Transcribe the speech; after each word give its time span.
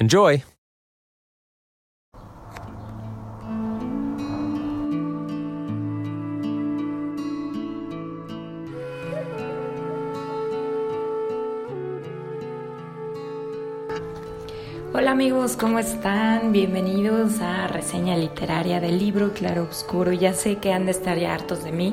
Enjoy! 0.00 0.44
Hola 14.94 15.10
amigos, 15.10 15.56
¿cómo 15.56 15.80
están? 15.80 16.52
Bienvenidos 16.52 17.40
a 17.40 17.66
reseña 17.66 18.16
literaria 18.16 18.78
del 18.78 19.00
libro 19.00 19.32
Claro 19.32 19.64
Oscuro. 19.64 20.12
Ya 20.12 20.32
sé 20.32 20.58
que 20.58 20.72
han 20.72 20.84
de 20.84 20.92
estar 20.92 21.18
ya 21.18 21.34
hartos 21.34 21.64
de 21.64 21.72
mí. 21.72 21.92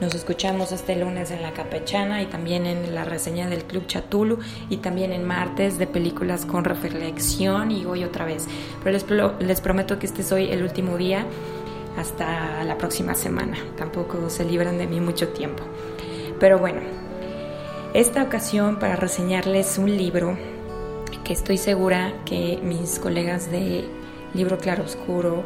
Nos 0.00 0.14
escuchamos 0.14 0.72
este 0.72 0.96
lunes 0.96 1.30
en 1.30 1.42
La 1.42 1.52
Capechana 1.52 2.22
y 2.22 2.26
también 2.26 2.64
en 2.64 2.94
la 2.94 3.04
reseña 3.04 3.50
del 3.50 3.64
Club 3.64 3.86
Chatulu 3.86 4.38
y 4.70 4.78
también 4.78 5.12
en 5.12 5.26
martes 5.26 5.76
de 5.76 5.86
películas 5.86 6.46
con 6.46 6.64
reflexión 6.64 7.70
y 7.70 7.84
hoy 7.84 8.04
otra 8.04 8.24
vez. 8.24 8.46
Pero 8.82 9.36
les, 9.40 9.60
prometo 9.60 9.98
que 9.98 10.06
este 10.06 10.22
es 10.22 10.32
hoy 10.32 10.50
el 10.50 10.62
último 10.62 10.96
día 10.96 11.26
hasta 11.98 12.64
la 12.64 12.78
próxima 12.78 13.14
semana. 13.14 13.58
Tampoco 13.76 14.30
se 14.30 14.46
libran 14.46 14.78
de 14.78 14.86
mí 14.86 15.00
mucho 15.00 15.28
tiempo. 15.28 15.64
Pero 16.38 16.58
bueno, 16.58 16.80
esta 17.92 18.22
ocasión 18.22 18.78
para 18.78 18.96
reseñarles 18.96 19.76
un 19.76 19.94
libro 19.94 20.38
que 21.24 21.34
estoy 21.34 21.58
segura 21.58 22.14
que 22.24 22.58
mis 22.62 22.98
colegas 22.98 23.50
de 23.50 23.84
Libro 24.32 24.56
Claroscuro 24.56 25.44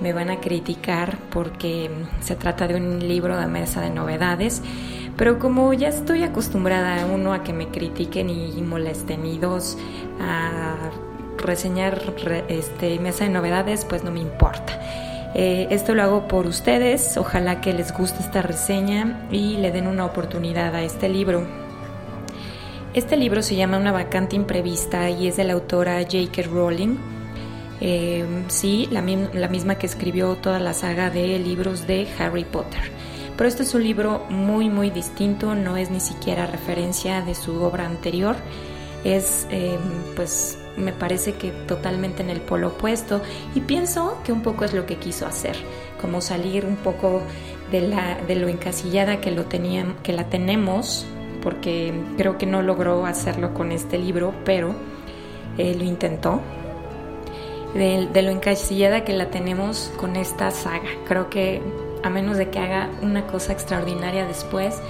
me 0.00 0.12
van 0.12 0.30
a 0.30 0.40
criticar 0.40 1.18
porque 1.30 1.90
se 2.20 2.36
trata 2.36 2.66
de 2.66 2.76
un 2.76 3.06
libro 3.06 3.36
de 3.38 3.46
mesa 3.46 3.80
de 3.80 3.90
novedades, 3.90 4.62
pero 5.16 5.38
como 5.38 5.72
ya 5.72 5.88
estoy 5.88 6.22
acostumbrada 6.22 7.06
uno 7.06 7.32
a 7.32 7.42
que 7.42 7.52
me 7.52 7.68
critiquen 7.68 8.30
y 8.30 8.60
molesten 8.62 9.26
y 9.26 9.38
dos 9.38 9.76
a 10.20 10.90
reseñar 11.38 12.14
este 12.48 12.98
mesa 12.98 13.24
de 13.24 13.30
novedades, 13.30 13.84
pues 13.84 14.04
no 14.04 14.10
me 14.10 14.20
importa. 14.20 14.78
Eh, 15.34 15.68
esto 15.70 15.94
lo 15.94 16.02
hago 16.02 16.28
por 16.28 16.46
ustedes, 16.46 17.16
ojalá 17.16 17.60
que 17.60 17.72
les 17.72 17.92
guste 17.92 18.20
esta 18.20 18.42
reseña 18.42 19.28
y 19.30 19.56
le 19.58 19.70
den 19.70 19.86
una 19.86 20.04
oportunidad 20.04 20.74
a 20.74 20.82
este 20.82 21.08
libro. 21.08 21.46
Este 22.94 23.16
libro 23.16 23.40
se 23.42 23.54
llama 23.54 23.78
Una 23.78 23.92
vacante 23.92 24.34
imprevista 24.34 25.08
y 25.10 25.28
es 25.28 25.36
de 25.36 25.44
la 25.44 25.52
autora 25.52 26.00
J.K. 26.02 26.42
Rowling. 26.50 26.96
Eh, 27.80 28.24
sí, 28.48 28.88
la, 28.90 29.00
misma 29.02 29.76
que 29.76 29.86
escribió 29.86 30.36
toda 30.36 30.58
la 30.58 30.74
saga 30.74 31.10
de 31.10 31.38
libros 31.38 31.86
de 31.86 32.06
Harry 32.18 32.44
Potter. 32.44 32.80
Pero 33.36 33.48
este 33.48 33.62
es 33.62 33.74
un 33.74 33.82
libro 33.82 34.26
muy, 34.28 34.68
muy 34.68 34.90
distinto, 34.90 35.54
no 35.54 35.76
es 35.76 35.90
ni 35.90 36.00
siquiera 36.00 36.46
referencia 36.46 37.22
de 37.22 37.34
su 37.34 37.62
obra 37.62 37.86
anterior. 37.86 38.36
Es, 39.02 39.46
eh, 39.50 39.78
pues, 40.14 40.58
me 40.76 40.92
parece 40.92 41.32
que 41.32 41.50
totalmente 41.50 42.22
en 42.22 42.28
el 42.28 42.40
polo 42.40 42.68
opuesto 42.68 43.22
y 43.54 43.60
pienso 43.60 44.18
que 44.24 44.32
un 44.32 44.42
poco 44.42 44.64
es 44.64 44.74
lo 44.74 44.84
que 44.84 44.96
quiso 44.96 45.26
hacer, 45.26 45.56
como 46.00 46.20
salir 46.20 46.66
un 46.66 46.76
poco 46.76 47.22
de, 47.70 48.36
lo 48.36 48.48
encasillada 48.48 49.20
que, 49.20 49.30
lo 49.30 49.48
que 49.48 50.12
la 50.12 50.28
tenemos 50.28 51.06
porque 51.42 51.92
creo 52.16 52.38
que 52.38 52.46
no 52.46 52.62
logró 52.62 53.06
hacerlo 53.06 53.54
con 53.54 53.72
este 53.72 53.98
libro, 53.98 54.34
pero 54.44 54.74
eh, 55.58 55.74
lo 55.74 55.84
intentó. 55.84 56.40
De, 57.74 58.22
lo 58.22 58.30
encasillada 58.30 59.04
que 59.04 59.12
la 59.12 59.30
tenemos 59.30 59.92
con 59.96 60.16
esta 60.16 60.50
saga. 60.50 60.88
Creo 61.06 61.30
que 61.30 61.62
a 62.02 62.10
menos 62.10 62.36
de 62.36 62.50
que 62.50 62.58
haga 62.58 62.90
una 63.02 63.26
cosa 63.26 63.52
extraordinaria 63.52 64.26
después, 64.26 64.80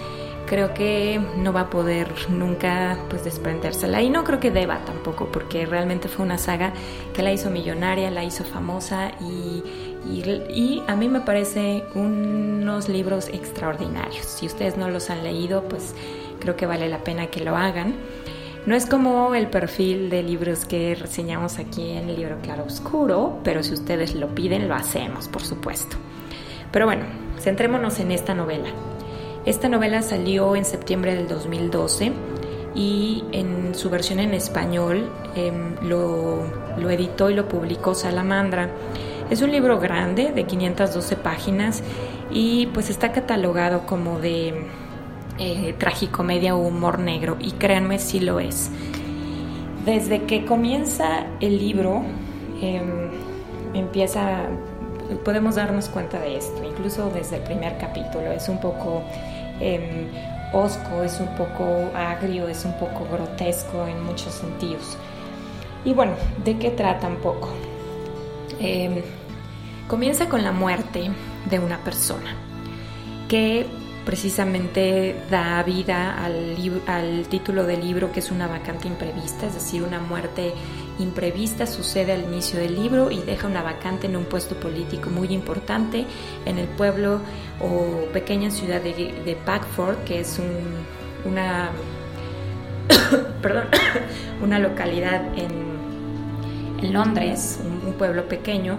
creo 0.47 0.75
que 0.75 1.21
no 1.37 1.53
va 1.53 1.63
a 1.63 1.71
poder 1.71 2.09
nunca 2.29 2.99
pues 3.09 3.23
desprendérsela 3.25 4.03
y 4.03 4.11
no 4.11 4.25
creo 4.25 4.41
que 4.41 4.51
deba 4.51 4.79
tampoco 4.85 5.27
porque 5.31 5.65
realmente 5.65 6.09
fue 6.09 6.25
una 6.25 6.39
saga 6.39 6.73
que 7.15 7.23
la 7.23 7.33
hizo 7.33 7.51
millonaria, 7.51 8.11
la 8.11 8.25
hizo 8.25 8.45
famosa 8.45 9.13
y, 9.21 9.63
y, 10.09 10.83
a 10.87 10.97
mí 10.97 11.09
me 11.09 11.21
parece 11.21 11.85
unos 11.95 12.89
libros 12.89 13.29
extraordinarios. 13.29 14.25
Si 14.25 14.47
ustedes 14.47 14.77
no 14.77 14.89
los 14.89 15.11
han 15.11 15.23
leído, 15.23 15.63
pues 15.65 15.95
creo 16.41 16.57
que 16.57 16.67
vale 16.67 16.89
la 16.89 17.05
pena 17.05 17.29
que 17.29 17.41
lo 17.41 17.57
hagan. 17.57 17.95
No 18.67 18.75
es 18.75 18.85
como 18.85 19.35
el 19.35 19.47
perfil 19.47 20.11
de 20.11 20.23
libros 20.23 20.67
que 20.67 20.95
reseñamos 20.95 21.59
aquí 21.59 21.93
en 21.93 22.11
el 22.11 22.17
libro 22.17 22.37
Claro 22.43 22.65
Oscuro, 22.65 23.39
pero 23.43 23.63
si 23.63 23.73
ustedes 23.73 24.15
lo 24.15 24.35
piden, 24.35 24.69
lo 24.69 24.75
hacemos, 24.75 25.29
por 25.29 25.43
supuesto. 25.43 25.97
Pero 26.71 26.85
bueno, 26.85 27.05
centrémonos 27.39 27.99
en 28.01 28.13
esta 28.13 28.35
novela. 28.35 28.69
Esta 29.47 29.71
novela 29.71 30.03
salió 30.03 30.55
en 30.57 30.67
septiembre 30.67 31.15
del 31.15 31.27
2012 31.27 32.13
y 32.75 33.25
en 33.33 33.75
su 33.75 33.89
versión 33.89 34.21
en 34.21 34.35
español 34.35 35.11
em, 35.35 35.77
lo, 35.83 36.43
lo 36.77 36.91
editó 36.91 37.31
y 37.31 37.35
lo 37.35 37.49
publicó 37.49 37.95
Salamandra. 37.95 38.69
Es 39.31 39.41
un 39.41 39.53
libro 39.53 39.81
grande 39.81 40.33
de 40.33 40.45
512 40.45 41.17
páginas 41.17 41.83
y 42.31 42.67
pues 42.67 42.91
está 42.91 43.11
catalogado 43.13 43.87
como 43.87 44.19
de 44.21 44.67
eh, 45.43 45.75
tragicomedia 45.79 46.55
o 46.55 46.59
humor 46.59 46.99
negro 46.99 47.39
y 47.41 47.53
créanme 47.53 47.99
si 47.99 48.21
lo 48.21 48.41
es. 48.41 48.71
Desde 49.87 50.25
que 50.25 50.45
comienza 50.45 51.25
el 51.41 51.59
libro 51.59 52.03
em, 52.61 53.09
empieza, 53.73 54.43
podemos 55.25 55.55
darnos 55.55 55.89
cuenta 55.89 56.21
de 56.21 56.37
esto, 56.37 56.63
incluso 56.63 57.09
desde 57.09 57.37
el 57.37 57.43
primer 57.45 57.79
capítulo, 57.79 58.31
es 58.31 58.51
un 58.51 58.61
poco 58.61 59.03
em, 59.61 60.09
osco, 60.53 61.03
es 61.03 61.19
un 61.21 61.35
poco 61.37 61.65
agrio, 61.97 62.47
es 62.47 62.67
un 62.67 62.75
poco 62.75 63.07
grotesco 63.11 63.87
en 63.87 64.05
muchos 64.05 64.35
sentidos. 64.35 64.99
Y 65.87 65.95
bueno, 65.95 66.13
¿de 66.45 66.59
qué 66.59 66.69
trata 66.69 67.07
un 67.07 67.17
poco? 67.17 67.49
Em, 68.61 69.01
comienza 69.89 70.29
con 70.29 70.45
la 70.45 70.53
muerte 70.53 71.11
de 71.49 71.59
una 71.59 71.79
persona 71.79 72.37
que 73.27 73.80
precisamente 74.11 75.15
da 75.31 75.63
vida 75.63 76.17
al, 76.25 77.29
título 77.29 77.63
del 77.63 77.81
libro 77.81 78.11
que 78.11 78.19
es 78.19 78.33
una 78.33 78.49
vacante 78.49 78.89
imprevista, 78.89 79.47
es 79.47 79.55
decir, 79.55 79.85
una 79.85 80.01
muerte 80.01 80.53
imprevista 80.99 81.65
sucede 81.65 82.15
al 82.15 82.25
inicio 82.25 82.59
del 82.59 82.75
libro 82.75 83.13
y 83.13 83.21
deja 83.23 83.47
una 83.47 83.63
vacante 83.63 84.09
en 84.09 84.17
un 84.17 84.25
puesto 84.25 84.57
político 84.57 85.11
muy 85.11 85.29
importante 85.29 86.07
en 86.45 86.59
el 86.59 86.67
pueblo 86.67 87.21
o 87.61 88.11
pequeña 88.13 88.51
ciudad 88.51 88.81
de, 88.81 88.93
de 89.25 89.37
Packford, 89.47 89.99
que 89.99 90.19
es 90.19 90.41
un, 90.41 91.31
una, 91.31 91.71
perdón, 93.43 93.67
una 94.43 94.59
localidad 94.59 95.23
en, 95.39 96.83
en 96.85 96.93
Londres, 96.93 97.61
un, 97.65 97.91
un 97.91 97.95
pueblo 97.95 98.29
pequeño, 98.29 98.77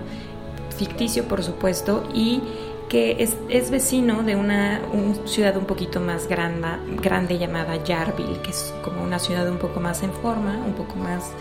ficticio 0.78 1.24
por 1.24 1.42
supuesto, 1.42 2.04
y 2.14 2.42
que 2.92 3.24
es, 3.48 3.72
vecino 3.72 4.22
de 4.22 4.36
una, 4.36 4.82
ciudad 5.24 5.56
un 5.56 5.64
poquito 5.64 6.02
más 6.02 6.28
grande, 6.28 6.68
grande 7.02 7.38
llamada 7.38 7.82
Yarville, 7.82 8.42
que 8.42 8.50
es 8.50 8.74
como 8.84 9.02
una 9.02 9.18
ciudad 9.18 9.50
un 9.50 9.60
poco 9.60 9.80
más 9.80 10.04
en 10.04 10.12
forma, 10.12 10.58
un 10.58 10.74
poco 10.74 10.98
más 10.98 11.32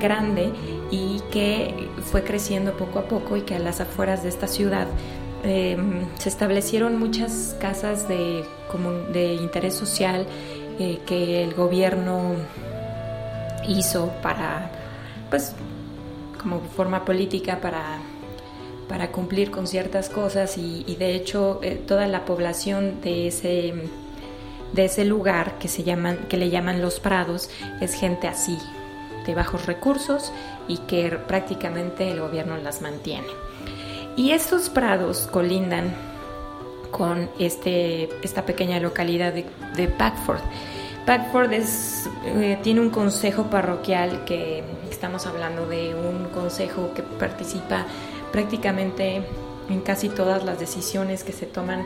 grande 0.00 0.50
y 0.90 1.20
que 1.30 1.88
fue 2.02 2.24
creciendo 2.24 2.76
poco 2.76 2.98
a 2.98 3.04
poco 3.04 3.36
y 3.36 3.42
que 3.42 3.54
a 3.54 3.60
las 3.60 3.80
afueras 3.80 4.24
de 4.24 4.28
esta 4.28 4.48
ciudad 4.48 4.88
em, 5.44 6.04
se 6.18 6.28
establecieron 6.28 6.98
muchas 6.98 7.56
casas 7.60 8.08
de, 8.08 8.44
de 9.12 9.34
interés 9.34 9.74
social 9.74 10.26
eh, 10.80 10.98
que 11.06 11.44
el 11.44 11.54
gobierno 11.54 12.34
hizo 13.68 14.10
para, 14.20 14.72
pues, 15.30 15.54
como 16.42 16.58
forma 16.58 17.04
política 17.04 17.60
para 17.60 18.00
para 18.88 19.12
cumplir 19.12 19.50
con 19.50 19.66
ciertas 19.66 20.08
cosas 20.08 20.56
y, 20.58 20.96
de 20.98 21.14
hecho 21.14 21.60
eh, 21.62 21.80
toda 21.86 22.06
la 22.06 22.24
población 22.24 23.00
de 23.02 23.28
ese 23.28 23.74
de 24.72 24.84
ese 24.84 25.04
lugar 25.04 25.58
que 25.58 25.68
se 25.68 25.82
llaman 25.82 26.26
que 26.28 26.36
le 26.36 26.50
llaman 26.50 26.82
los 26.82 27.00
prados 27.00 27.50
es 27.80 27.94
gente 27.94 28.28
así 28.28 28.58
de 29.26 29.34
bajos 29.34 29.66
recursos 29.66 30.32
y 30.66 30.78
que 30.78 31.10
prácticamente 31.10 32.10
el 32.10 32.20
gobierno 32.20 32.56
las 32.58 32.82
mantiene 32.82 33.28
y 34.16 34.32
estos 34.32 34.68
prados 34.68 35.28
colindan 35.30 35.94
con 36.90 37.30
este, 37.38 38.08
esta 38.22 38.44
pequeña 38.44 38.80
localidad 38.80 39.32
de, 39.32 39.44
de 39.76 39.88
Packford. 39.88 40.40
Packford 41.06 41.52
eh, 41.52 42.58
tiene 42.62 42.80
un 42.80 42.90
consejo 42.90 43.44
parroquial 43.44 44.24
que 44.24 44.64
estamos 44.90 45.26
hablando 45.26 45.66
de 45.66 45.94
un 45.94 46.24
consejo 46.34 46.92
que 46.94 47.02
participa 47.02 47.86
prácticamente 48.32 49.22
en 49.68 49.80
casi 49.80 50.08
todas 50.08 50.44
las 50.44 50.58
decisiones 50.58 51.24
que 51.24 51.32
se 51.32 51.46
toman 51.46 51.84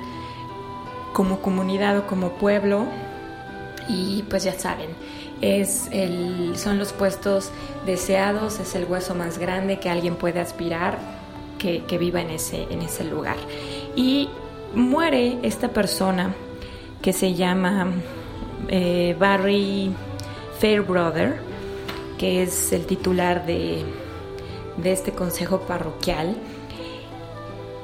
como 1.12 1.40
comunidad 1.40 1.98
o 1.98 2.06
como 2.06 2.30
pueblo 2.32 2.86
y 3.88 4.22
pues 4.28 4.44
ya 4.44 4.52
saben, 4.52 4.90
es 5.40 5.88
el, 5.90 6.56
son 6.56 6.78
los 6.78 6.92
puestos 6.92 7.50
deseados, 7.84 8.60
es 8.60 8.74
el 8.74 8.84
hueso 8.84 9.14
más 9.14 9.38
grande 9.38 9.78
que 9.78 9.90
alguien 9.90 10.14
puede 10.14 10.40
aspirar 10.40 10.98
que, 11.58 11.98
viva 11.98 12.20
en 12.20 12.30
ese, 12.30 12.66
en 12.70 12.82
ese 12.82 13.04
lugar. 13.04 13.36
Y 13.94 14.28
muere 14.74 15.38
esta 15.42 15.68
persona 15.68 16.34
que 17.00 17.12
se 17.12 17.34
llama 17.34 17.92
eh, 18.68 19.14
Barry 19.18 19.92
Fairbrother, 20.58 21.40
que 22.18 22.42
es 22.42 22.72
el 22.72 22.86
titular 22.86 23.46
de, 23.46 23.84
de 24.76 24.92
este 24.92 25.12
consejo 25.12 25.60
parroquial. 25.60 26.36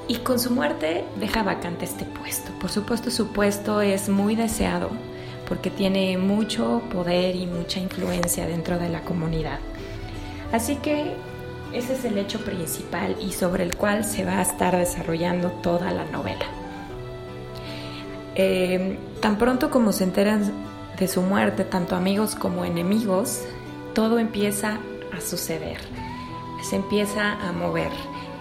Y 0.07 0.17
con 0.17 0.39
su 0.39 0.51
muerte 0.51 1.05
deja 1.21 1.43
vacante 1.43 1.85
este 1.85 2.05
puesto. 2.05 2.51
Por 2.61 2.71
supuesto 2.71 3.11
su 3.11 3.29
puesto 3.29 3.81
es 3.81 4.09
muy 4.09 4.37
deseado 4.37 4.91
porque 5.49 5.71
tiene 5.71 6.19
mucho 6.19 6.83
poder 6.93 7.35
y 7.35 7.47
mucha 7.47 7.81
influencia 7.81 8.47
dentro 8.47 8.79
de 8.79 8.89
la 8.89 9.03
comunidad. 9.03 9.59
Así 10.53 10.77
que 10.77 11.15
ese 11.73 11.95
es 11.95 12.05
el 12.05 12.19
hecho 12.19 12.41
principal 12.41 13.17
y 13.21 13.33
sobre 13.33 13.65
el 13.65 13.77
cual 13.77 14.05
se 14.05 14.25
va 14.25 14.39
a 14.39 14.43
estar 14.43 14.77
desarrollando 14.77 15.51
toda 15.63 15.91
la 15.91 16.05
novela. 16.05 16.47
Eh, 18.35 18.99
tan 19.21 19.37
pronto 19.37 19.71
como 19.71 19.93
se 19.93 20.05
enteran 20.05 20.53
de 20.99 21.09
su 21.09 21.23
muerte, 21.23 21.65
tanto 21.65 21.97
amigos 21.97 22.35
como 22.35 22.65
enemigos, 22.65 23.43
todo 23.95 24.19
empieza 24.19 24.79
a 25.17 25.21
suceder, 25.21 25.79
se 26.63 26.77
empieza 26.77 27.33
a 27.33 27.53
mover, 27.53 27.91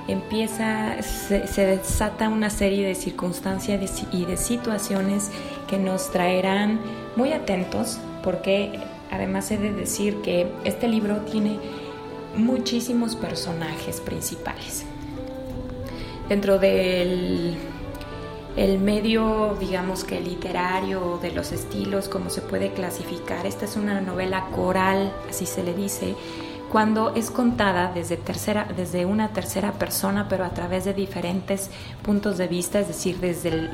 empieza, 0.08 1.02
se, 1.02 1.66
desata 1.66 2.30
una 2.30 2.50
serie 2.50 2.88
de 2.88 2.96
circunstancias 2.96 4.04
y 4.12 4.26
de 4.26 4.38
situaciones 4.38 5.32
que 5.68 5.78
nos 5.78 6.12
traerán 6.12 6.80
muy 7.16 7.34
atentos, 7.34 8.00
porque 8.24 8.80
además 9.12 9.52
he 9.52 9.58
de 9.58 9.74
decir 9.74 10.22
que 10.22 10.52
este 10.64 10.88
libro 10.88 11.18
tiene 11.22 11.60
muchísimos 12.36 13.16
personajes 13.16 14.02
principales. 14.02 14.86
Dentro 16.30 16.60
del 16.60 17.58
el 18.58 18.80
medio, 18.80 19.56
digamos 19.60 20.04
que 20.04 20.20
literario, 20.20 21.20
de 21.22 21.32
los 21.32 21.52
estilos, 21.52 22.10
como 22.10 22.32
se 22.32 22.42
puede 22.42 22.74
clasificar. 22.74 23.46
Esta 23.46 23.66
es 23.66 23.76
una 23.78 24.02
novela 24.02 24.48
coral, 24.48 25.14
así 25.30 25.46
se 25.46 25.64
le 25.64 25.76
dice, 25.76 26.16
cuando 26.72 27.16
es 27.16 27.32
contada 27.32 27.92
desde, 27.94 28.18
tercera, 28.18 28.68
desde 28.76 29.06
una 29.06 29.30
tercera 29.30 29.74
persona, 29.74 30.28
pero 30.30 30.44
a 30.46 30.50
través 30.50 30.86
de 30.86 30.94
diferentes 30.94 31.70
puntos 32.02 32.38
de 32.38 32.48
vista, 32.48 32.80
es 32.80 32.88
decir, 32.88 33.20
desde 33.20 33.70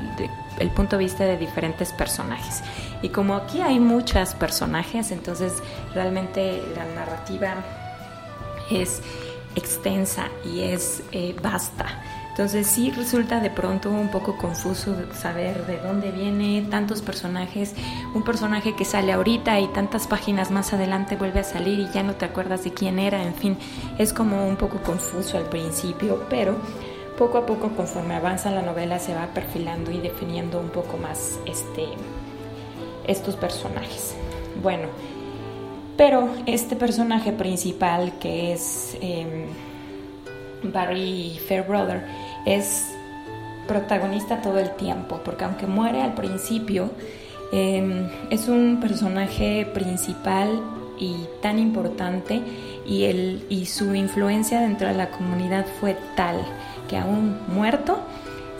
el, 0.58 0.70
punto 0.70 0.96
de 0.96 1.04
vista 1.04 1.24
de 1.24 1.36
diferentes 1.36 1.92
personajes. 1.92 2.62
Y 3.02 3.08
como 3.08 3.34
aquí 3.34 3.60
hay 3.60 3.80
muchos 3.80 4.34
personajes, 4.34 5.10
entonces 5.10 5.54
realmente 5.94 6.62
la 6.76 6.84
narrativa 6.94 7.56
es 8.70 9.02
extensa 9.56 10.28
y 10.44 10.62
es 10.62 11.02
eh, 11.12 11.34
vasta. 11.42 11.86
Entonces 12.34 12.66
sí 12.66 12.90
resulta 12.90 13.38
de 13.38 13.48
pronto 13.48 13.92
un 13.92 14.08
poco 14.08 14.36
confuso 14.36 14.96
saber 15.14 15.66
de 15.66 15.78
dónde 15.78 16.10
viene 16.10 16.66
tantos 16.68 17.00
personajes, 17.00 17.76
un 18.12 18.24
personaje 18.24 18.74
que 18.74 18.84
sale 18.84 19.12
ahorita 19.12 19.60
y 19.60 19.68
tantas 19.68 20.08
páginas 20.08 20.50
más 20.50 20.72
adelante 20.72 21.14
vuelve 21.14 21.38
a 21.38 21.44
salir 21.44 21.78
y 21.78 21.88
ya 21.92 22.02
no 22.02 22.16
te 22.16 22.24
acuerdas 22.24 22.64
de 22.64 22.72
quién 22.72 22.98
era, 22.98 23.22
en 23.22 23.36
fin, 23.36 23.56
es 23.98 24.12
como 24.12 24.48
un 24.48 24.56
poco 24.56 24.78
confuso 24.82 25.38
al 25.38 25.44
principio, 25.44 26.24
pero 26.28 26.56
poco 27.16 27.38
a 27.38 27.46
poco 27.46 27.68
conforme 27.68 28.16
avanza 28.16 28.50
la 28.50 28.62
novela 28.62 28.98
se 28.98 29.14
va 29.14 29.28
perfilando 29.28 29.92
y 29.92 30.00
definiendo 30.00 30.58
un 30.58 30.70
poco 30.70 30.96
más 30.96 31.38
este, 31.46 31.86
estos 33.06 33.36
personajes. 33.36 34.16
Bueno, 34.60 34.88
pero 35.96 36.30
este 36.46 36.74
personaje 36.74 37.30
principal 37.30 38.18
que 38.18 38.54
es 38.54 38.98
em, 39.00 39.46
Barry 40.72 41.38
Fairbrother 41.46 42.04
es 42.46 42.94
protagonista 43.66 44.42
todo 44.42 44.58
el 44.58 44.70
tiempo, 44.72 45.20
porque 45.24 45.44
aunque 45.44 45.66
muere 45.66 46.02
al 46.02 46.14
principio, 46.14 46.90
em, 47.52 48.08
es 48.30 48.48
un 48.48 48.78
personaje 48.80 49.66
principal 49.72 50.60
y 50.98 51.16
tan 51.42 51.58
importante 51.58 52.40
y, 52.86 53.04
el, 53.04 53.44
y 53.48 53.66
su 53.66 53.94
influencia 53.94 54.60
dentro 54.60 54.88
de 54.88 54.94
la 54.94 55.10
comunidad 55.10 55.66
fue 55.80 55.96
tal 56.16 56.36
que 56.88 56.96
aún 56.96 57.38
muerto 57.48 57.98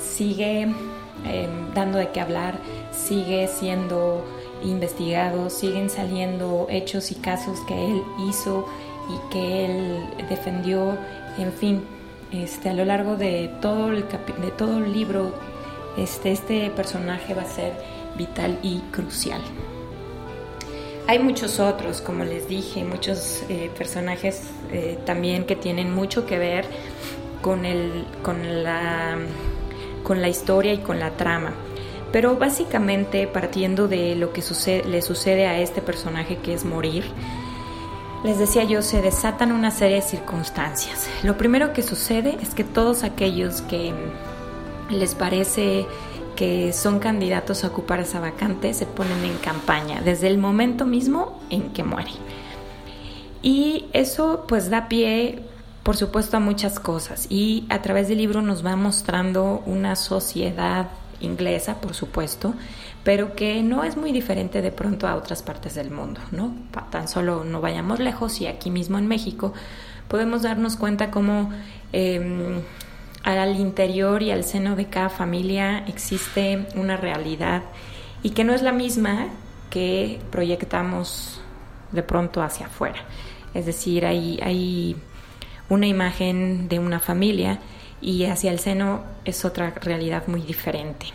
sigue 0.01 0.63
em, 0.63 1.75
dando 1.75 1.99
de 1.99 2.09
qué 2.11 2.21
hablar, 2.21 2.55
sigue 2.93 3.49
siendo 3.49 4.25
investigado, 4.65 5.51
siguen 5.51 5.91
saliendo 5.91 6.67
hechos 6.71 7.11
y 7.13 7.17
casos 7.17 7.61
que 7.67 7.93
él 7.93 8.03
hizo 8.29 8.67
y 9.09 9.33
que 9.33 9.67
él 9.67 10.07
defendió, 10.29 10.97
en 11.39 11.53
fin, 11.53 11.83
este, 12.43 12.71
a 12.71 12.75
lo 12.75 12.85
largo 12.85 13.17
de 13.17 13.51
todo 13.61 13.91
el, 13.91 14.05
de 14.05 14.51
todo 14.57 14.79
el 14.79 14.93
libro, 14.93 15.35
este, 15.97 16.33
este 16.33 16.71
personaje 16.71 17.35
va 17.35 17.43
a 17.43 17.47
ser 17.47 17.73
vital 18.17 18.59
y 18.63 18.81
crucial. 18.91 19.41
Hay 21.07 21.19
muchos 21.19 21.61
otros, 21.61 22.01
como 22.01 22.25
les 22.25 22.49
dije, 22.49 22.83
muchos 22.83 23.43
eh, 23.51 23.71
personajes 23.77 24.43
eh, 24.73 24.99
también 25.05 25.45
que 25.45 25.55
tienen 25.55 25.95
mucho 25.95 26.25
que 26.25 26.39
ver 26.39 26.65
con, 27.43 27.67
el, 27.67 28.07
con, 28.23 28.65
la, 28.65 29.19
con 30.03 30.23
la 30.23 30.29
historia 30.29 30.73
y 30.73 30.79
con 30.79 30.99
la 30.99 31.11
trama. 31.11 31.53
Pero 32.11 32.37
básicamente 32.37 33.27
partiendo 33.27 33.87
de 33.87 34.15
lo 34.15 34.33
que 34.33 34.43
le 34.87 35.03
sucede 35.03 35.47
a 35.47 35.59
este 35.59 35.83
personaje 35.83 36.39
que 36.39 36.55
es 36.55 36.65
morir, 36.65 37.05
les 38.25 38.39
decía 38.39 38.65
yo, 38.65 38.81
se 38.81 39.03
desatan 39.03 39.53
una 39.53 39.71
serie 39.71 39.97
de 39.97 40.03
circunstancias. 40.03 41.09
Lo 41.23 41.37
primero 41.37 41.75
que 41.75 41.83
sucede 41.83 42.39
es 42.41 42.55
que 42.55 42.65
todos 42.65 43.05
aquellos 43.05 43.61
que 43.61 43.93
les 44.89 45.15
parece 45.15 45.87
que 46.35 46.73
son 46.73 46.99
candidatos 46.99 47.65
a 47.65 47.69
ocupar 47.69 48.01
esa 48.01 48.21
vacante 48.21 48.75
se 48.75 48.87
ponen 48.87 49.25
en 49.25 49.37
campaña 49.37 50.01
desde 50.01 50.27
el 50.27 50.39
momento 50.39 50.87
mismo 50.87 51.39
en 51.51 51.71
que 51.75 51.85
muere. 51.85 52.11
Y 53.43 53.85
eso 53.93 54.47
pues 54.49 54.71
da 54.71 54.89
pie, 54.89 55.43
por 55.83 55.99
supuesto, 55.99 56.39
a 56.39 56.41
muchas 56.41 56.81
cosas. 56.81 57.27
Y 57.29 57.67
a 57.69 57.83
través 57.83 58.09
del 58.09 58.19
libro 58.19 58.41
nos 58.41 58.65
va 58.65 58.75
mostrando 58.75 59.63
una 59.67 59.97
sociedad 59.97 60.89
inglesa, 61.21 61.75
por 61.75 61.95
supuesto, 61.95 62.55
pero 63.05 63.37
que 63.37 63.63
no 63.63 63.85
es 63.85 63.97
muy 63.97 64.13
diferente 64.13 64.63
de 64.63 64.73
pronto 64.73 65.07
a 65.07 65.15
otras 65.15 65.43
partes 65.43 65.75
del 65.75 65.91
mundo, 65.91 66.21
¿no? 66.33 66.55
Tan 66.91 67.07
solo 67.07 67.45
no 67.45 67.61
vayamos 67.61 68.01
lejos 68.01 68.41
y 68.41 68.47
aquí 68.47 68.71
mismo 68.71 68.99
en 68.99 69.07
México 69.07 69.53
podemos 70.09 70.43
darnos 70.43 70.77
cuenta 70.77 71.11
cómo 71.11 71.51
em, 71.93 72.63
al 73.23 73.57
interior 73.61 74.23
y 74.23 74.31
al 74.31 74.43
seno 74.43 74.75
de 74.75 74.87
cada 74.87 75.11
familia 75.11 75.85
existe 75.87 76.67
una 76.77 76.97
realidad 76.97 77.63
y 78.23 78.31
que 78.31 78.43
no 78.43 78.55
es 78.55 78.63
la 78.63 78.73
misma 78.73 79.29
que 79.69 80.21
proyectamos 80.31 81.41
de 81.93 82.03
pronto 82.03 82.43
hacia 82.43 82.67
afuera. 82.67 83.05
Es 83.53 83.67
decir, 83.67 84.07
hay, 84.07 84.41
hay 84.43 84.97
una 85.69 85.87
imagen 85.87 86.69
de 86.69 86.79
una 86.79 87.01
familia 87.01 87.61
y 88.01 88.25
hacia 88.25 88.51
el 88.51 88.59
seno 88.59 89.03
es 89.25 89.45
otra 89.45 89.71
realidad 89.71 90.27
muy 90.27 90.41
diferente. 90.41 91.07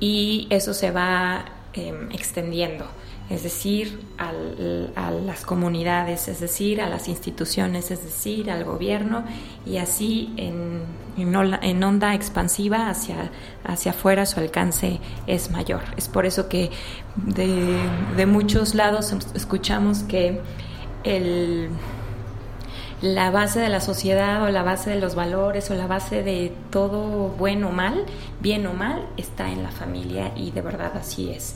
Y 0.00 0.46
eso 0.50 0.74
se 0.74 0.90
va 0.90 1.44
em, 1.72 2.10
extendiendo, 2.12 2.86
es 3.30 3.42
decir, 3.42 4.00
a 4.18 5.10
las 5.10 5.44
comunidades, 5.46 6.28
es 6.28 6.40
decir, 6.40 6.82
a 6.82 6.88
las 6.88 7.08
instituciones, 7.08 7.90
es 7.90 8.04
decir, 8.04 8.50
al 8.50 8.64
gobierno 8.64 9.24
y 9.64 9.78
así 9.78 10.34
en, 10.36 10.82
en, 11.16 11.84
onda 11.84 12.14
expansiva 12.14 12.90
hacia, 12.90 13.30
hacia 13.64 13.92
afuera 13.92 14.26
su 14.26 14.40
alcance 14.40 15.00
es 15.26 15.50
mayor. 15.50 15.80
Es 15.96 16.08
por 16.08 16.26
eso 16.26 16.48
que 16.48 16.70
de, 17.16 17.78
de 18.16 18.26
muchos 18.26 18.74
lados 18.74 19.14
escuchamos 19.34 20.02
que 20.02 20.40
el 21.04 21.70
la 23.02 23.30
base 23.30 23.60
de 23.60 23.68
la 23.68 23.80
sociedad 23.80 24.42
o 24.42 24.48
la 24.50 24.62
base 24.62 24.90
de 24.90 25.00
los 25.00 25.14
valores 25.14 25.70
o 25.70 25.74
la 25.74 25.86
base 25.86 26.22
de 26.22 26.52
todo 26.70 27.28
bueno 27.30 27.68
o 27.68 27.72
mal, 27.72 28.04
bien 28.40 28.66
o 28.66 28.72
mal, 28.72 29.06
está 29.16 29.50
en 29.50 29.62
la 29.62 29.70
familia 29.70 30.32
y 30.36 30.50
de 30.50 30.62
verdad 30.62 30.92
así 30.96 31.30
es. 31.30 31.54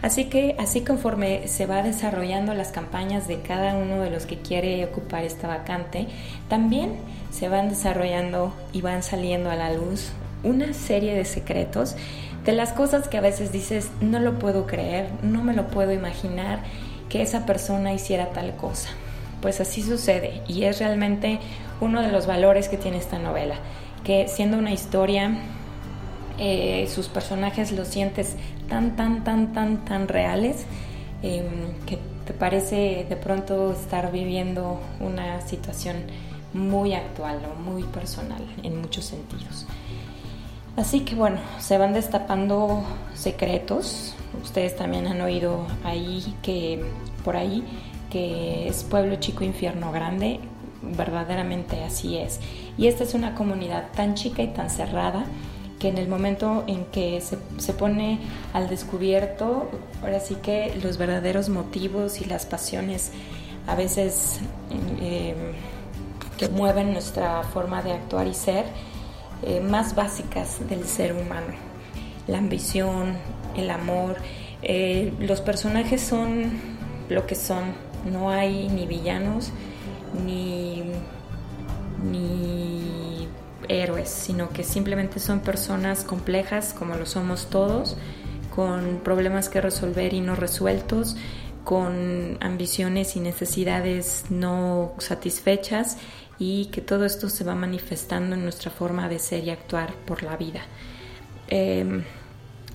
Así 0.00 0.26
que 0.26 0.54
así 0.58 0.82
conforme 0.82 1.48
se 1.48 1.66
va 1.66 1.82
desarrollando 1.82 2.54
las 2.54 2.70
campañas 2.70 3.26
de 3.26 3.40
cada 3.40 3.74
uno 3.74 4.00
de 4.00 4.10
los 4.10 4.26
que 4.26 4.38
quiere 4.38 4.84
ocupar 4.84 5.24
esta 5.24 5.48
vacante, 5.48 6.06
también 6.48 6.96
se 7.30 7.48
van 7.48 7.68
desarrollando 7.68 8.52
y 8.72 8.80
van 8.80 9.02
saliendo 9.02 9.50
a 9.50 9.56
la 9.56 9.72
luz 9.72 10.12
una 10.44 10.72
serie 10.72 11.14
de 11.14 11.24
secretos 11.24 11.96
de 12.44 12.52
las 12.52 12.72
cosas 12.72 13.08
que 13.08 13.18
a 13.18 13.20
veces 13.20 13.50
dices, 13.50 13.90
no 14.00 14.20
lo 14.20 14.38
puedo 14.38 14.66
creer, 14.66 15.08
no 15.22 15.42
me 15.42 15.52
lo 15.52 15.66
puedo 15.66 15.92
imaginar 15.92 16.62
que 17.08 17.22
esa 17.22 17.44
persona 17.44 17.92
hiciera 17.92 18.30
tal 18.30 18.54
cosa. 18.56 18.90
Pues 19.40 19.60
así 19.60 19.82
sucede 19.82 20.42
y 20.48 20.64
es 20.64 20.78
realmente 20.80 21.38
uno 21.80 22.02
de 22.02 22.10
los 22.10 22.26
valores 22.26 22.68
que 22.68 22.76
tiene 22.76 22.98
esta 22.98 23.18
novela, 23.18 23.56
que 24.04 24.26
siendo 24.28 24.58
una 24.58 24.72
historia, 24.72 25.38
eh, 26.38 26.88
sus 26.92 27.08
personajes 27.08 27.72
los 27.72 27.88
sientes 27.88 28.36
tan, 28.68 28.96
tan, 28.96 29.24
tan, 29.24 29.52
tan, 29.52 29.84
tan 29.84 30.08
reales 30.08 30.66
em, 31.22 31.72
que 31.86 31.98
te 32.26 32.32
parece 32.32 33.06
de 33.08 33.16
pronto 33.16 33.72
estar 33.72 34.12
viviendo 34.12 34.80
una 35.00 35.40
situación 35.40 35.96
muy 36.52 36.94
actual 36.94 37.40
o 37.50 37.60
muy 37.60 37.82
personal 37.84 38.42
en 38.62 38.80
muchos 38.80 39.04
sentidos. 39.06 39.66
Así 40.76 41.00
que 41.00 41.14
bueno, 41.14 41.38
se 41.58 41.76
van 41.76 41.92
destapando 41.92 42.84
secretos. 43.14 44.14
Ustedes 44.44 44.76
también 44.76 45.08
han 45.08 45.20
oído 45.20 45.66
ahí 45.82 46.36
que 46.42 46.84
por 47.24 47.36
ahí 47.36 47.64
que 48.10 48.68
es 48.68 48.84
pueblo 48.84 49.16
chico, 49.16 49.44
infierno 49.44 49.92
grande. 49.92 50.40
Verdaderamente 50.80 51.82
así 51.82 52.16
es. 52.16 52.40
Y 52.76 52.86
esta 52.86 53.04
es 53.04 53.14
una 53.14 53.34
comunidad 53.34 53.88
tan 53.94 54.14
chica 54.14 54.42
y 54.42 54.48
tan 54.48 54.70
cerrada 54.70 55.24
que 55.78 55.88
en 55.88 55.98
el 55.98 56.08
momento 56.08 56.64
en 56.66 56.84
que 56.86 57.20
se, 57.20 57.72
pone 57.72 58.18
al 58.52 58.68
descubierto, 58.68 59.68
ahora 60.02 60.20
sí 60.20 60.36
que 60.36 60.74
los 60.82 60.98
verdaderos 60.98 61.48
motivos 61.48 62.20
y 62.20 62.24
las 62.24 62.46
pasiones 62.46 63.12
a 63.66 63.74
veces 63.74 64.40
eh, 65.00 65.34
que 66.36 66.48
mueven 66.48 66.92
nuestra 66.92 67.42
forma 67.42 67.82
de 67.82 67.92
actuar 67.92 68.26
y 68.26 68.34
ser, 68.34 68.64
eh, 69.42 69.60
más 69.60 69.94
básicas 69.94 70.68
del 70.68 70.84
ser 70.84 71.12
humano. 71.12 71.54
La 72.26 72.38
ambición, 72.38 73.16
el 73.56 73.70
amor. 73.70 74.16
Eh, 74.62 75.12
los 75.20 75.40
personajes 75.40 76.00
son 76.00 76.50
lo 77.08 77.26
que 77.26 77.34
son. 77.34 77.87
No 78.04 78.30
hay 78.30 78.68
ni 78.68 78.86
villanos 78.86 79.50
ni, 80.24 80.84
ni 82.10 83.28
héroes, 83.68 84.08
sino 84.08 84.50
que 84.50 84.64
simplemente 84.64 85.20
son 85.20 85.40
personas 85.40 86.04
complejas 86.04 86.74
como 86.76 86.94
lo 86.94 87.06
somos 87.06 87.50
todos, 87.50 87.96
con 88.54 89.00
problemas 89.04 89.48
que 89.48 89.60
resolver 89.60 90.14
y 90.14 90.20
no 90.20 90.34
resueltos, 90.34 91.16
con 91.64 92.38
ambiciones 92.40 93.14
y 93.16 93.20
necesidades 93.20 94.24
no 94.30 94.94
satisfechas 94.98 95.98
y 96.38 96.66
que 96.66 96.80
todo 96.80 97.04
esto 97.04 97.28
se 97.28 97.44
va 97.44 97.54
manifestando 97.54 98.36
en 98.36 98.42
nuestra 98.42 98.70
forma 98.70 99.08
de 99.08 99.18
ser 99.18 99.44
y 99.44 99.50
actuar 99.50 99.92
por 100.06 100.22
la 100.22 100.36
vida. 100.36 100.62
Em, 101.48 102.04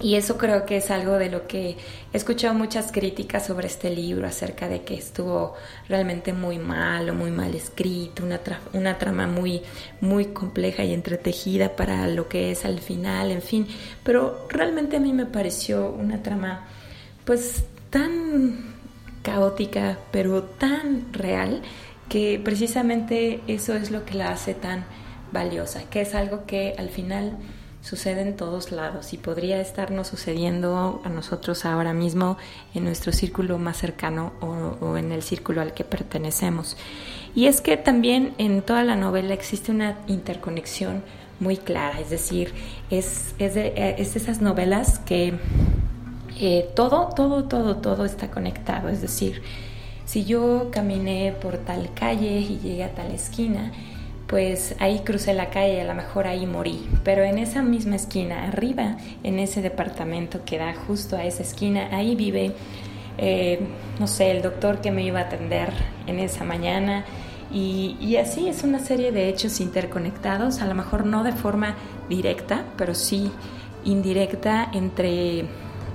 y 0.02 0.16
eso 0.16 0.38
creo 0.38 0.66
que 0.66 0.78
es 0.78 0.90
algo 0.90 1.14
de 1.14 1.30
lo 1.30 1.48
que 1.48 1.78
he 2.12 2.18
escuchado 2.18 2.54
muchas 2.54 2.92
críticas 2.92 3.46
sobre 3.46 3.68
este 3.68 3.90
libro 3.90 4.28
acerca 4.28 4.68
de 4.68 4.82
que 4.82 4.96
estuvo 4.96 5.54
realmente 5.88 6.34
muy 6.34 6.58
mal 6.58 7.10
o 7.10 7.14
muy 7.14 7.32
mal 7.32 7.54
escrito, 7.54 8.24
una, 8.24 8.40
una 8.74 8.98
trama 8.98 9.28
muy, 9.28 9.62
muy 10.02 10.26
compleja 10.26 10.84
y 10.84 10.94
entretejida 10.94 11.76
para 11.76 12.08
lo 12.08 12.28
que 12.28 12.52
es 12.52 12.66
al 12.66 12.80
final, 12.80 13.32
en 13.32 13.42
fin. 13.42 13.68
Pero 14.04 14.48
realmente 14.50 14.98
a 14.98 15.00
mí 15.00 15.14
me 15.14 15.28
pareció 15.28 15.90
una 15.90 16.24
trama 16.24 16.66
pues 17.24 17.64
tan 17.90 18.74
caótica, 19.22 20.00
pero 20.12 20.44
tan 20.44 21.14
real 21.14 21.62
que 22.10 22.42
precisamente 22.44 23.42
eso 23.48 23.76
es 23.76 23.92
lo 23.92 24.06
que 24.06 24.16
la 24.16 24.32
hace 24.32 24.54
tan 24.54 24.86
valiosa, 25.32 25.84
que 25.90 26.02
es 26.02 26.14
algo 26.14 26.46
que 26.46 26.76
al 26.78 26.90
final 26.90 27.38
sucede 27.84 28.22
en 28.22 28.38
todos 28.38 28.72
lados 28.72 29.14
y 29.14 29.18
podría 29.18 29.60
estarnos 29.60 30.08
sucediendo 30.08 31.02
a 31.04 31.10
nosotros 31.10 31.66
ahora 31.66 31.94
mismo 31.94 32.38
en 32.74 32.86
nuestro 32.86 33.12
círculo 33.12 33.58
más 33.58 33.78
cercano 33.78 34.32
o, 34.40 34.98
en 34.98 35.12
el 35.12 35.22
círculo 35.22 35.62
al 35.62 35.74
que 35.74 35.84
pertenecemos. 35.84 36.78
Y 37.36 37.48
es 37.48 37.60
que 37.60 37.76
también 37.76 38.34
en 38.38 38.62
toda 38.62 38.84
la 38.84 38.96
novela 38.96 39.34
existe 39.34 39.72
una 39.72 39.98
interconexión 40.08 41.04
muy 41.42 41.58
clara, 41.58 42.00
es 42.00 42.10
decir, 42.10 42.54
es, 42.90 43.36
es, 43.38 43.54
de, 43.56 43.96
esas 43.98 44.40
novelas 44.40 45.00
que 45.00 45.34
eh, 46.40 46.70
todo, 46.76 47.10
todo, 47.14 47.44
todo, 47.44 47.78
todo 47.78 48.06
está 48.06 48.32
conectado, 48.32 48.88
es 48.88 49.02
decir, 49.02 49.42
si 50.06 50.24
yo 50.24 50.70
caminé 50.72 51.36
por 51.42 51.58
tal 51.58 51.94
calle 51.94 52.40
y 52.40 52.60
llegué 52.60 52.84
a 52.86 52.94
tal 52.94 53.12
esquina, 53.12 53.74
pues 54.34 54.74
ahí 54.80 55.02
crucé 55.06 55.36
la 55.36 55.52
calle, 55.52 55.80
a 55.82 55.84
lo 55.84 55.94
mejor 55.94 56.26
ahí 56.26 56.48
morí. 56.48 56.90
Pero 57.04 57.22
en 57.22 57.38
esa 57.38 57.62
misma 57.62 57.98
esquina, 57.98 58.46
arriba, 58.46 58.98
en 59.22 59.38
ese 59.38 59.62
departamento 59.62 60.44
que 60.44 60.58
da 60.58 60.74
justo 60.74 61.16
a 61.16 61.24
esa 61.24 61.44
esquina, 61.44 61.90
ahí 61.92 62.16
vive, 62.16 62.52
eh, 63.20 63.60
no 64.00 64.08
sé, 64.08 64.32
el 64.32 64.42
doctor 64.42 64.82
que 64.82 64.90
me 64.90 65.04
iba 65.04 65.20
a 65.20 65.24
atender 65.26 65.70
en 66.08 66.18
esa 66.18 66.46
mañana. 66.46 67.06
Y, 67.52 67.96
y, 68.02 68.16
así 68.18 68.48
es 68.48 68.64
una 68.64 68.80
serie 68.80 69.12
de 69.12 69.30
hechos 69.30 69.60
interconectados, 69.60 70.62
a 70.62 70.66
lo 70.66 70.74
mejor 70.74 71.06
no 71.06 71.24
de 71.24 71.34
forma 71.34 71.76
directa, 72.10 72.66
pero 72.76 72.96
sí 72.96 73.32
indirecta 73.86 74.68
entre 74.74 75.46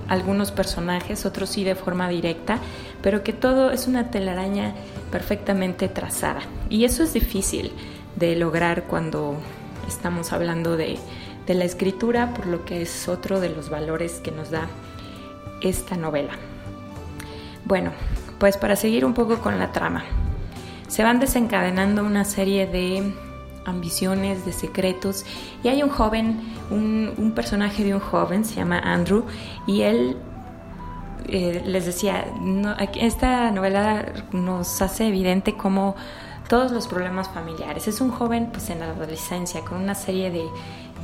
algunos 0.07 0.53
personajes, 0.53 1.27
otros 1.27 1.51
sí 1.51 1.65
de 1.65 1.75
forma 1.75 2.09
directa, 2.09 2.61
pero 3.03 3.25
que 3.25 3.33
todo 3.33 3.73
es 3.73 3.89
una 3.89 4.13
telaraña 4.13 4.75
perfectamente 5.11 5.89
trazada. 5.89 6.43
Y 6.71 6.85
eso 6.85 7.03
es 7.03 7.13
difícil 7.13 7.73
de 8.17 8.37
lograr 8.37 8.85
cuando 8.85 9.37
estamos 9.87 10.33
hablando 10.33 10.77
de, 10.77 10.99
la 11.47 11.65
escritura, 11.65 12.35
por 12.35 12.47
lo 12.47 12.67
que 12.67 12.83
es 12.83 13.09
otro 13.09 13.41
de 13.41 13.49
los 13.49 13.71
valores 13.71 14.21
que 14.23 14.31
nos 14.31 14.51
da 14.51 14.69
esta 15.63 15.97
novela. 15.97 16.33
Bueno, 17.65 17.91
pues 18.39 18.59
para 18.59 18.77
seguir 18.77 19.07
un 19.07 19.15
poco 19.15 19.39
con 19.39 19.59
la 19.59 19.73
trama, 19.73 20.05
se 20.89 21.03
van 21.03 21.21
desencadenando 21.21 22.05
una 22.05 22.27
serie 22.27 22.67
de 22.67 23.15
ambiciones, 23.69 24.45
de 24.45 24.53
secretos. 24.53 25.25
Y 25.63 25.69
hay 25.69 25.83
un 25.83 25.91
joven, 25.91 26.41
un, 26.71 27.33
personaje 27.35 27.85
de 27.85 27.95
un 27.95 28.01
joven, 28.01 28.45
se 28.45 28.57
llama 28.57 28.79
Andrew, 28.81 29.25
y 29.67 29.83
él 29.83 30.17
eh, 31.29 31.63
les 31.65 31.87
decía, 31.87 32.27
esta 33.01 33.51
novela 33.51 34.07
nos 34.33 34.83
hace 34.83 35.09
evidente 35.09 35.55
cómo 35.55 35.95
todos 36.49 36.73
los 36.73 36.89
problemas 36.89 37.29
familiares. 37.29 37.87
Es 37.87 38.01
un 38.01 38.11
joven 38.11 38.49
pues 38.51 38.71
en 38.71 38.81
la 38.81 38.87
adolescencia 38.87 39.65
con 39.65 39.81
una 39.81 39.95
serie 39.95 40.31
de, 40.31 40.47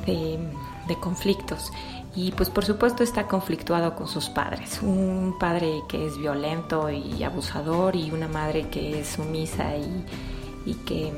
de, 0.07 0.97
conflictos 1.01 1.73
y 2.15 2.33
pues 2.33 2.51
por 2.51 2.65
supuesto 2.65 3.03
está 3.03 3.27
conflictuado 3.27 3.95
con 3.95 4.09
sus 4.09 4.29
padres. 4.29 4.81
Un 4.83 5.37
padre 5.39 5.83
que 5.89 6.07
es 6.07 6.19
violento 6.19 6.91
y 6.91 7.23
abusador 7.23 7.95
y 7.95 8.11
una 8.11 8.29
madre 8.29 8.69
que 8.69 9.01
es 9.01 9.09
sumisa 9.09 9.77
y, 9.77 10.75
que 10.87 11.13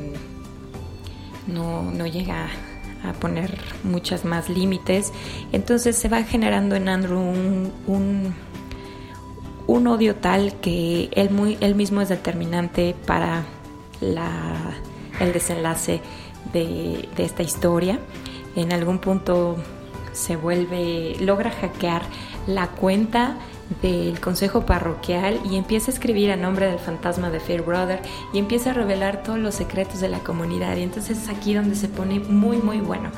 no, 1.47 2.06
llega 2.06 2.49
a 3.04 3.12
poner 3.12 3.59
muchas 3.85 4.25
más 4.25 4.49
límites. 4.49 5.12
Entonces 5.52 5.97
se 5.97 6.09
va 6.09 6.25
generando 6.25 6.75
en 6.75 6.88
Andrew 6.88 7.21
un, 7.21 8.35
un, 9.66 9.87
odio 9.87 10.16
tal 10.16 10.54
que 10.61 11.11
él, 11.12 11.30
muy, 11.30 11.59
él 11.61 11.75
mismo 11.75 12.00
es 12.00 12.09
determinante 12.09 12.97
para 13.06 13.45
el 14.00 15.32
desenlace 15.32 16.00
de, 16.52 17.08
esta 17.18 17.42
historia. 17.42 17.98
En 18.54 18.72
algún 18.72 18.98
punto 18.98 19.56
se 20.12 20.36
vuelve, 20.36 21.16
logra 21.20 21.50
hackear 21.50 22.02
la 22.46 22.68
cuenta 22.68 23.36
del 23.82 24.20
consejo 24.20 24.64
parroquial 24.64 25.40
y 25.50 25.56
empieza 25.56 25.90
a 25.90 25.94
escribir 25.94 26.30
a 26.30 26.36
nombre 26.36 26.66
del 26.68 26.78
fantasma 26.78 27.30
de 27.30 27.40
Fairbrother 27.40 28.00
y 28.32 28.38
empieza 28.38 28.70
a 28.70 28.72
revelar 28.74 29.24
todos 29.24 29.40
los 29.40 29.56
secretos 29.56 30.00
de 30.00 30.08
la 30.08 30.20
comunidad 30.20 30.76
y 30.76 30.82
entonces 30.82 31.18
es 31.18 31.28
aquí 31.28 31.52
donde 31.52 31.74
se 31.74 31.88
pone 31.88 32.20
muy 32.20 32.58
muy 32.58 32.78
bueno 32.78 33.10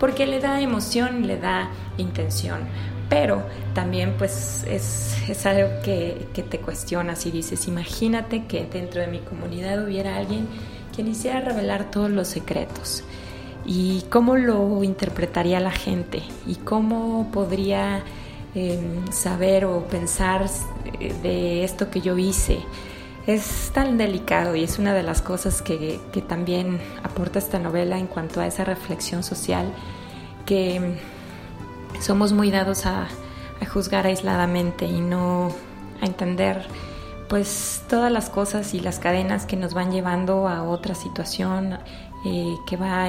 porque 0.00 0.26
le 0.26 0.40
da 0.40 0.60
emoción, 0.60 1.28
le 1.28 1.38
da 1.38 1.70
intención 1.98 2.62
pero 3.12 3.42
también 3.74 4.14
pues 4.16 4.64
es, 4.66 5.14
es 5.28 5.44
algo 5.44 5.68
que, 5.84 6.28
que, 6.32 6.42
te 6.42 6.60
cuestionas 6.60 7.26
y 7.26 7.30
dices 7.30 7.68
imagínate 7.68 8.46
que 8.46 8.64
dentro 8.64 9.02
de 9.02 9.06
mi 9.06 9.18
comunidad 9.18 9.84
hubiera 9.84 10.16
alguien 10.16 10.48
quien 10.94 11.08
hiciera 11.08 11.42
revelar 11.42 11.90
todos 11.90 12.10
los 12.10 12.28
secretos 12.28 13.04
y 13.66 14.04
cómo 14.08 14.36
lo 14.36 14.82
interpretaría 14.82 15.60
la 15.60 15.72
gente 15.72 16.22
y 16.46 16.54
cómo 16.54 17.30
podría 17.30 18.02
saber 19.10 19.66
o 19.66 19.84
pensar 19.84 20.46
eh, 20.98 21.14
de 21.22 21.64
esto 21.64 21.90
que 21.90 22.00
yo 22.00 22.16
hice. 22.16 22.60
es 23.26 23.70
tan 23.74 23.98
delicado 23.98 24.56
y 24.56 24.64
es 24.64 24.78
una 24.78 24.94
de 24.94 25.02
las 25.02 25.20
cosas 25.20 25.60
que, 25.60 26.00
también 26.28 26.80
aporta 27.02 27.38
esta 27.38 27.58
novela 27.58 27.98
en 27.98 28.06
cuanto 28.06 28.40
a 28.40 28.46
esa 28.46 28.64
reflexión 28.64 29.22
social 29.22 29.70
que 30.46 30.96
somos 32.02 32.32
muy 32.32 32.50
dados 32.50 32.84
a, 32.86 33.08
juzgar 33.72 34.06
aisladamente 34.06 34.86
y 34.86 35.00
no 35.00 35.52
a 36.00 36.06
entender 36.06 36.66
pues 37.28 37.84
todas 37.88 38.10
las 38.10 38.28
cosas 38.28 38.74
y 38.74 38.80
las 38.80 38.98
cadenas 38.98 39.46
que 39.46 39.56
nos 39.56 39.72
van 39.72 39.92
llevando 39.92 40.48
a 40.48 40.64
otra 40.64 40.96
situación 40.96 41.78
eh, 42.26 42.56
que, 42.66 42.76
va 42.76 43.08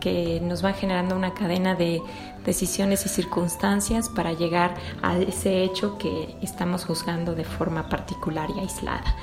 que 0.00 0.40
nos 0.40 0.64
va 0.64 0.72
generando 0.72 1.16
una 1.16 1.34
cadena 1.34 1.74
de 1.74 2.00
decisiones 2.46 3.04
y 3.06 3.08
circunstancias 3.08 4.08
para 4.08 4.32
llegar 4.34 4.76
a 5.02 5.18
ese 5.18 5.64
hecho 5.64 5.98
que 5.98 6.36
estamos 6.42 6.84
juzgando 6.84 7.34
de 7.34 7.42
forma 7.42 7.88
particular 7.88 8.48
y 8.56 8.60
aislada. 8.60 9.16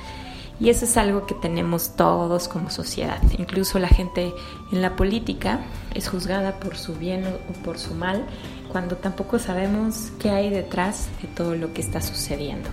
Y 0.58 0.70
eso 0.70 0.86
es 0.86 0.96
algo 0.96 1.26
que 1.26 1.34
tenemos 1.34 1.96
todos 1.96 2.48
como 2.48 2.70
sociedad. 2.70 3.20
Incluso 3.38 3.78
la 3.78 3.88
gente 3.88 4.32
en 4.72 4.80
la 4.80 4.96
política 4.96 5.60
es 5.94 6.08
juzgada 6.08 6.58
por 6.58 6.76
su 6.76 6.94
bien 6.94 7.24
o 7.26 7.52
por 7.62 7.78
su 7.78 7.94
mal, 7.94 8.24
cuando 8.72 8.96
tampoco 8.96 9.38
sabemos 9.38 10.12
qué 10.18 10.30
hay 10.30 10.50
detrás 10.50 11.08
de 11.20 11.28
todo 11.28 11.54
lo 11.56 11.74
que 11.74 11.82
está 11.82 12.00
sucediendo. 12.00 12.70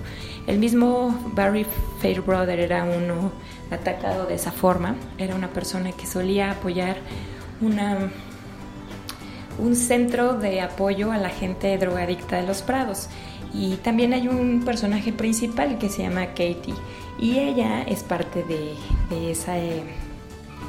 El 0.48 0.60
mismo 0.60 1.18
Barry 1.34 1.66
Fairbrother 2.02 2.60
era 2.60 2.84
uno 2.84 3.32
atacado 3.72 4.26
de 4.26 4.36
esa 4.36 4.52
forma. 4.52 4.96
Era 5.18 5.36
una 5.36 5.50
persona 5.50 5.92
que 5.92 6.06
solía 6.06 6.52
apoyar 6.52 6.98
una, 7.62 8.12
un 9.60 9.76
centro 9.76 10.34
de 10.38 10.62
apoyo 10.62 11.12
a 11.12 11.18
la 11.18 11.30
gente 11.30 11.78
drogadicta 11.78 12.38
de 12.38 12.48
los 12.48 12.62
Prados. 12.62 13.08
Y 13.54 13.76
también 13.78 14.14
hay 14.14 14.28
un 14.28 14.64
personaje 14.66 15.14
principal 15.14 15.78
que 15.78 15.90
se 15.90 16.04
llama 16.04 16.28
Katie. 16.28 16.74
Y 17.20 17.40
ella 17.40 17.84
es 17.84 18.04
parte 18.04 18.44
de, 18.44 19.32
esa, 19.32 19.54
de 19.54 19.84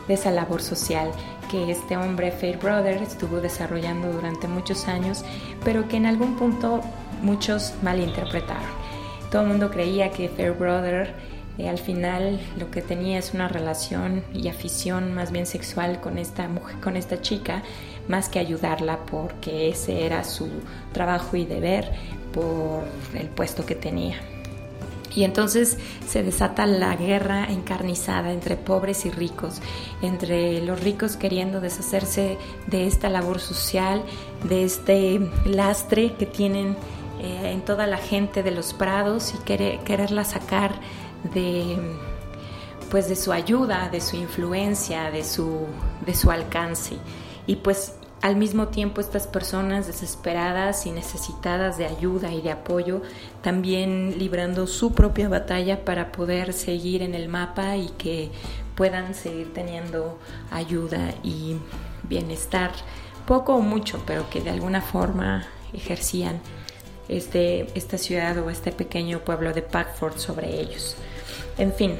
esa 0.08 0.30
labor 0.30 0.62
social 0.62 1.10
que 1.50 1.70
este 1.70 1.96
hombre, 1.96 2.32
Fairbrother, 2.32 3.02
estuvo 3.02 3.40
desarrollando 3.40 4.12
durante 4.12 4.48
muchos 4.48 4.88
años, 4.88 5.24
pero 5.64 5.88
que 5.88 5.96
en 5.96 6.06
algún 6.06 6.36
punto 6.36 6.80
muchos 7.22 7.74
malinterpretaron. 7.82 8.84
Todo 9.30 9.42
el 9.42 9.48
mundo 9.48 9.70
creía 9.70 10.10
que 10.10 10.28
Fairbrother 10.28 11.14
eh, 11.58 11.68
al 11.68 11.78
final 11.78 12.40
lo 12.58 12.70
que 12.70 12.82
tenía 12.82 13.18
es 13.18 13.34
una 13.34 13.48
relación 13.48 14.24
y 14.32 14.48
afición 14.48 15.14
más 15.14 15.30
bien 15.30 15.46
sexual 15.46 16.00
con 16.00 16.18
esta 16.18 16.48
mujer, 16.48 16.76
con 16.80 16.96
esta 16.96 17.20
chica, 17.20 17.62
más 18.08 18.28
que 18.28 18.38
ayudarla 18.38 18.98
porque 19.06 19.68
ese 19.68 20.04
era 20.04 20.24
su 20.24 20.48
trabajo 20.92 21.36
y 21.36 21.44
deber 21.44 21.90
por 22.32 22.84
el 23.14 23.28
puesto 23.28 23.64
que 23.64 23.74
tenía. 23.76 24.16
Y 25.14 25.24
entonces 25.24 25.78
se 26.06 26.22
desata 26.22 26.66
la 26.66 26.96
guerra 26.96 27.46
encarnizada 27.50 28.32
entre 28.32 28.56
pobres 28.56 29.06
y 29.06 29.10
ricos, 29.10 29.60
entre 30.02 30.60
los 30.60 30.80
ricos 30.80 31.16
queriendo 31.16 31.60
deshacerse 31.60 32.36
de 32.66 32.86
esta 32.86 33.08
labor 33.08 33.40
social, 33.40 34.02
de 34.48 34.64
este 34.64 35.20
lastre 35.44 36.14
que 36.14 36.26
tienen 36.26 36.76
eh, 37.20 37.52
en 37.52 37.64
toda 37.64 37.86
la 37.86 37.98
gente 37.98 38.42
de 38.42 38.50
los 38.50 38.74
prados 38.74 39.34
y 39.34 39.38
quererla 39.44 40.24
sacar 40.24 40.74
de 41.32 41.78
pues 42.90 43.08
de 43.08 43.16
su 43.16 43.32
ayuda, 43.32 43.88
de 43.88 44.00
su 44.00 44.14
influencia, 44.14 45.10
de 45.10 45.24
su, 45.24 45.66
de 46.06 46.14
su 46.14 46.30
alcance. 46.30 46.96
Y 47.44 47.56
pues 47.56 47.94
al 48.24 48.36
mismo 48.36 48.68
tiempo 48.68 49.02
estas 49.02 49.26
personas 49.26 49.86
desesperadas 49.86 50.86
y 50.86 50.92
necesitadas 50.92 51.76
de 51.76 51.84
ayuda 51.84 52.32
y 52.32 52.40
de 52.40 52.52
apoyo, 52.52 53.02
también 53.42 54.18
librando 54.18 54.66
su 54.66 54.94
propia 54.94 55.28
batalla 55.28 55.84
para 55.84 56.10
poder 56.10 56.54
seguir 56.54 57.02
en 57.02 57.14
el 57.14 57.28
mapa 57.28 57.76
y 57.76 57.90
que 57.98 58.30
puedan 58.76 59.14
seguir 59.14 59.52
teniendo 59.52 60.18
ayuda 60.50 61.12
y 61.22 61.56
bienestar, 62.04 62.70
poco 63.26 63.56
o 63.56 63.60
mucho, 63.60 64.02
pero 64.06 64.30
que 64.30 64.40
de 64.40 64.48
alguna 64.48 64.80
forma 64.80 65.44
ejercían 65.74 66.40
este, 67.10 67.66
esta 67.78 67.98
ciudad 67.98 68.38
o 68.38 68.48
este 68.48 68.72
pequeño 68.72 69.18
pueblo 69.18 69.52
de 69.52 69.60
Packford 69.60 70.16
sobre 70.16 70.62
ellos. 70.62 70.96
En 71.58 71.74
fin, 71.74 71.98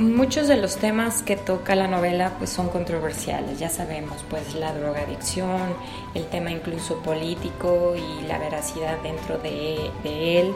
muchos 0.00 0.48
de 0.48 0.56
los 0.56 0.76
temas 0.76 1.22
que 1.22 1.36
toca 1.36 1.74
la 1.74 1.86
novela 1.86 2.34
pues 2.38 2.50
son 2.50 2.68
controversiales, 2.68 3.58
ya 3.58 3.68
sabemos, 3.68 4.24
pues 4.28 4.54
la 4.54 4.72
drogadicción, 4.72 5.74
el 6.14 6.26
tema 6.26 6.50
incluso 6.50 6.96
político 7.02 7.94
y 7.96 8.26
la 8.26 8.38
veracidad 8.38 8.98
dentro 9.02 9.38
de, 9.38 9.90
él, 10.04 10.52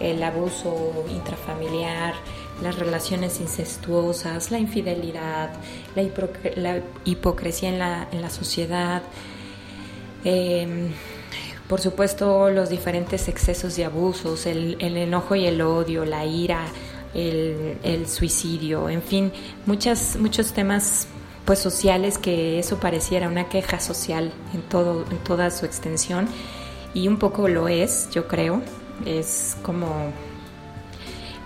el 0.00 0.22
abuso 0.22 1.04
intrafamiliar, 1.08 2.14
las 2.62 2.78
relaciones 2.78 3.40
incestuosas, 3.40 4.50
la 4.50 4.58
infidelidad, 4.58 5.50
la, 5.94 6.80
hipocresía 7.04 7.70
en 7.70 7.78
la, 7.78 8.08
en 8.12 8.20
la 8.20 8.30
sociedad, 8.30 9.02
Em, 10.24 10.92
por 11.68 11.80
supuesto, 11.80 12.50
los 12.50 12.68
diferentes 12.68 13.28
excesos 13.28 13.78
y 13.78 13.84
abusos, 13.84 14.46
el, 14.46 14.76
enojo 14.80 15.34
y 15.36 15.46
el 15.46 15.62
odio, 15.62 16.04
la 16.04 16.24
ira, 16.26 16.66
el, 17.14 18.06
suicidio, 18.06 18.88
en 18.88 19.02
fin, 19.02 19.32
muchas, 19.66 20.16
muchos 20.16 20.52
temas 20.52 21.08
pues 21.44 21.58
sociales 21.58 22.18
que 22.18 22.58
eso 22.58 22.78
pareciera 22.78 23.28
una 23.28 23.48
queja 23.48 23.80
social 23.80 24.32
en 24.54 24.62
todo 24.62 25.04
en 25.10 25.18
toda 25.18 25.50
su 25.50 25.66
extensión 25.66 26.28
y 26.94 27.08
un 27.08 27.18
poco 27.18 27.48
lo 27.48 27.66
es 27.66 28.08
yo 28.10 28.28
creo 28.28 28.62
es 29.06 29.56
como 29.62 30.12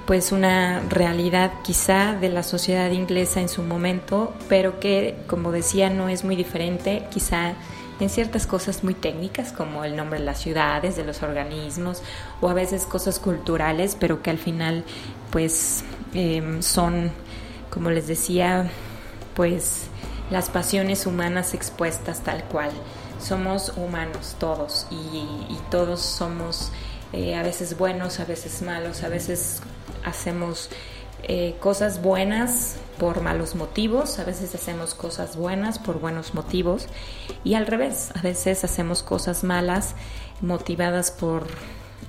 pues 0.04 0.32
una 0.32 0.80
realidad 0.90 1.52
quizá 1.62 2.14
de 2.14 2.28
la 2.28 2.42
sociedad 2.42 2.90
inglesa 2.90 3.40
en 3.40 3.48
su 3.48 3.62
momento 3.62 4.34
pero 4.48 4.80
que 4.80 5.16
como 5.26 5.52
decía 5.52 5.88
no 5.90 6.08
es 6.08 6.24
muy 6.24 6.36
diferente 6.36 7.04
quizá 7.10 7.54
en 8.00 8.08
ciertas 8.08 8.46
cosas 8.46 8.82
muy 8.84 8.94
técnicas 8.94 9.52
como 9.52 9.84
el 9.84 9.96
nombre 9.96 10.18
de 10.18 10.24
las 10.24 10.40
ciudades, 10.40 10.96
de 10.96 11.04
los 11.04 11.22
organismos 11.22 12.02
o 12.40 12.48
a 12.48 12.54
veces 12.54 12.84
cosas 12.84 13.18
culturales, 13.18 13.96
pero 13.98 14.22
que 14.22 14.30
al 14.30 14.38
final 14.38 14.84
pues 15.30 15.84
em, 16.12 16.62
son, 16.62 17.12
como 17.70 17.90
les 17.90 18.06
decía, 18.06 18.70
pues 19.34 19.84
las 20.30 20.50
pasiones 20.50 21.06
humanas 21.06 21.54
expuestas 21.54 22.22
tal 22.22 22.44
cual. 22.44 22.70
Somos 23.20 23.72
humanos 23.76 24.36
todos 24.38 24.86
y, 24.90 25.56
todos 25.70 26.00
somos 26.00 26.70
eh, 27.12 27.36
a 27.36 27.42
veces 27.42 27.78
buenos, 27.78 28.20
a 28.20 28.24
veces 28.24 28.60
malos, 28.60 29.02
a 29.02 29.08
veces 29.08 29.62
hacemos 30.04 30.68
eh, 31.28 31.56
cosas 31.60 32.02
buenas 32.02 32.76
por 32.98 33.20
malos 33.20 33.54
motivos, 33.54 34.18
a 34.18 34.24
veces 34.24 34.54
hacemos 34.54 34.94
cosas 34.94 35.36
buenas 35.36 35.78
por 35.78 36.00
buenos 36.00 36.34
motivos 36.34 36.86
y 37.42 37.54
al 37.54 37.66
revés, 37.66 38.10
a 38.14 38.22
veces 38.22 38.64
hacemos 38.64 39.02
cosas 39.02 39.42
malas 39.42 39.94
motivadas 40.40 41.10
por 41.10 41.46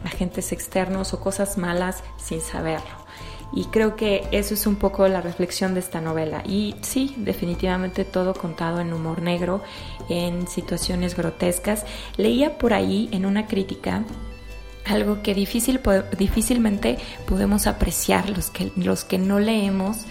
agentes 0.03 0.51
externos 0.51 1.13
o 1.13 1.19
cosas 1.19 1.57
malas 1.57 2.03
sin 2.17 2.41
saberlo. 2.41 3.05
Y 3.53 3.65
creo 3.65 3.95
que 3.95 4.27
eso 4.31 4.53
es 4.53 4.67
un 4.67 4.75
poco 4.75 5.07
la 5.07 5.21
reflexión 5.21 5.73
de 5.73 5.79
esta 5.79 6.01
novela. 6.01 6.43
Y 6.45 6.75
sí, 6.81 7.15
definitivamente 7.17 8.03
todo 8.03 8.33
contado 8.33 8.81
en 8.81 8.91
humor 8.91 9.21
negro, 9.21 9.61
en 10.09 10.47
situaciones 10.47 11.15
grotescas. 11.15 11.85
Leía 12.17 12.57
por 12.57 12.73
ahí 12.73 13.07
en 13.11 13.25
una 13.25 13.47
crítica 13.47 14.03
algo 14.85 15.21
que 15.21 15.33
difícil, 15.33 15.79
difícilmente 16.17 16.97
podemos 17.27 17.67
apreciar 17.67 18.29
los 18.29 18.49
que, 18.49 18.71
los 18.75 19.03
que 19.03 19.17
no 19.17 19.39
leemos. 19.39 20.05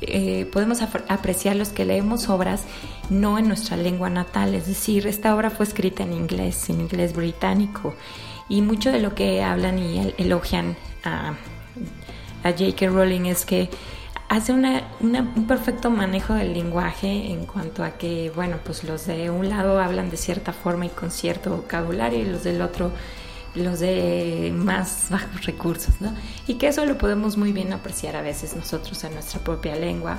Eh, 0.00 0.48
podemos 0.52 0.82
apreciar 0.82 1.54
los 1.54 1.68
que 1.68 1.84
leemos 1.84 2.28
obras 2.28 2.64
no 3.08 3.38
en 3.38 3.46
nuestra 3.46 3.76
lengua 3.76 4.10
natal, 4.10 4.54
es 4.56 4.66
decir, 4.66 5.06
esta 5.06 5.32
obra 5.34 5.50
fue 5.50 5.64
escrita 5.64 6.02
en 6.02 6.12
inglés, 6.12 6.68
en 6.70 6.80
inglés 6.80 7.14
británico, 7.14 7.94
y 8.48 8.62
mucho 8.62 8.90
de 8.90 8.98
lo 8.98 9.14
que 9.14 9.44
hablan 9.44 9.78
y 9.78 10.12
elogian 10.18 10.76
a, 11.04 11.34
a 12.42 12.50
J.K. 12.50 12.88
Rowling 12.88 13.26
es 13.26 13.44
que 13.44 13.70
hace 14.28 14.52
una, 14.52 14.88
un 15.00 15.46
perfecto 15.46 15.90
manejo 15.90 16.34
del 16.34 16.54
lenguaje 16.54 17.30
en 17.30 17.46
cuanto 17.46 17.84
a 17.84 17.92
que, 17.92 18.32
bueno, 18.34 18.56
pues 18.64 18.82
los 18.82 19.06
de 19.06 19.30
un 19.30 19.48
lado 19.48 19.78
hablan 19.78 20.10
de 20.10 20.16
cierta 20.16 20.52
forma 20.52 20.86
y 20.86 20.88
con 20.88 21.10
cierto 21.10 21.50
vocabulario 21.54 22.20
y 22.20 22.24
los 22.24 22.42
del 22.42 22.62
otro 22.62 22.92
los 23.54 23.80
de 23.80 24.52
más 24.54 25.08
bajos 25.10 25.44
recursos, 25.44 26.00
¿no? 26.00 26.14
Y 26.46 26.54
que 26.54 26.68
eso 26.68 26.84
lo 26.86 26.98
podemos 26.98 27.36
muy 27.36 27.52
bien 27.52 27.72
apreciar 27.72 28.16
a 28.16 28.22
veces 28.22 28.56
nosotros 28.56 29.02
en 29.04 29.14
nuestra 29.14 29.40
propia 29.40 29.76
lengua, 29.76 30.18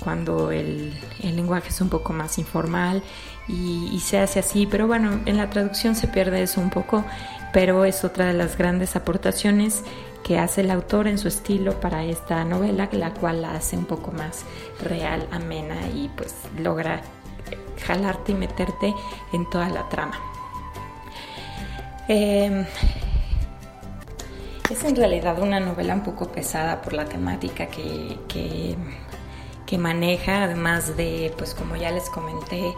cuando 0.00 0.50
el, 0.50 0.92
lenguaje 1.22 1.68
es 1.68 1.80
un 1.80 1.88
poco 1.88 2.12
más 2.12 2.38
informal 2.38 3.02
y, 3.48 3.88
y, 3.92 4.00
se 4.00 4.18
hace 4.18 4.40
así, 4.40 4.66
pero 4.66 4.86
bueno, 4.86 5.20
en 5.24 5.36
la 5.36 5.48
traducción 5.50 5.94
se 5.94 6.08
pierde 6.08 6.42
eso 6.42 6.60
un 6.60 6.70
poco, 6.70 7.04
pero 7.52 7.84
es 7.84 8.04
otra 8.04 8.26
de 8.26 8.34
las 8.34 8.58
grandes 8.58 8.96
aportaciones 8.96 9.82
que 10.24 10.38
hace 10.38 10.62
el 10.62 10.70
autor 10.70 11.06
en 11.06 11.18
su 11.18 11.28
estilo 11.28 11.78
para 11.80 12.02
esta 12.02 12.44
novela, 12.44 12.88
la 12.92 13.14
cual 13.14 13.42
la 13.42 13.52
hace 13.52 13.76
un 13.76 13.84
poco 13.84 14.10
más 14.10 14.44
real, 14.82 15.28
amena 15.30 15.76
y 15.94 16.10
pues 16.16 16.34
logra 16.58 17.02
jalarte 17.86 18.32
y 18.32 18.34
meterte 18.34 18.94
en 19.32 19.48
toda 19.50 19.68
la 19.68 19.88
trama. 19.88 20.33
Em, 22.08 22.66
Es 24.70 24.82
en 24.84 24.96
realidad 24.96 25.38
una 25.40 25.60
novela 25.60 25.94
un 25.94 26.02
poco 26.02 26.28
pesada 26.32 26.80
por 26.82 26.94
la 26.94 27.04
temática 27.04 27.66
que, 27.66 28.18
que, 28.28 28.76
que 29.66 29.78
maneja, 29.78 30.44
además 30.44 30.96
de, 30.96 31.32
pues 31.36 31.54
como 31.54 31.76
ya 31.76 31.90
les 31.90 32.08
comenté, 32.10 32.74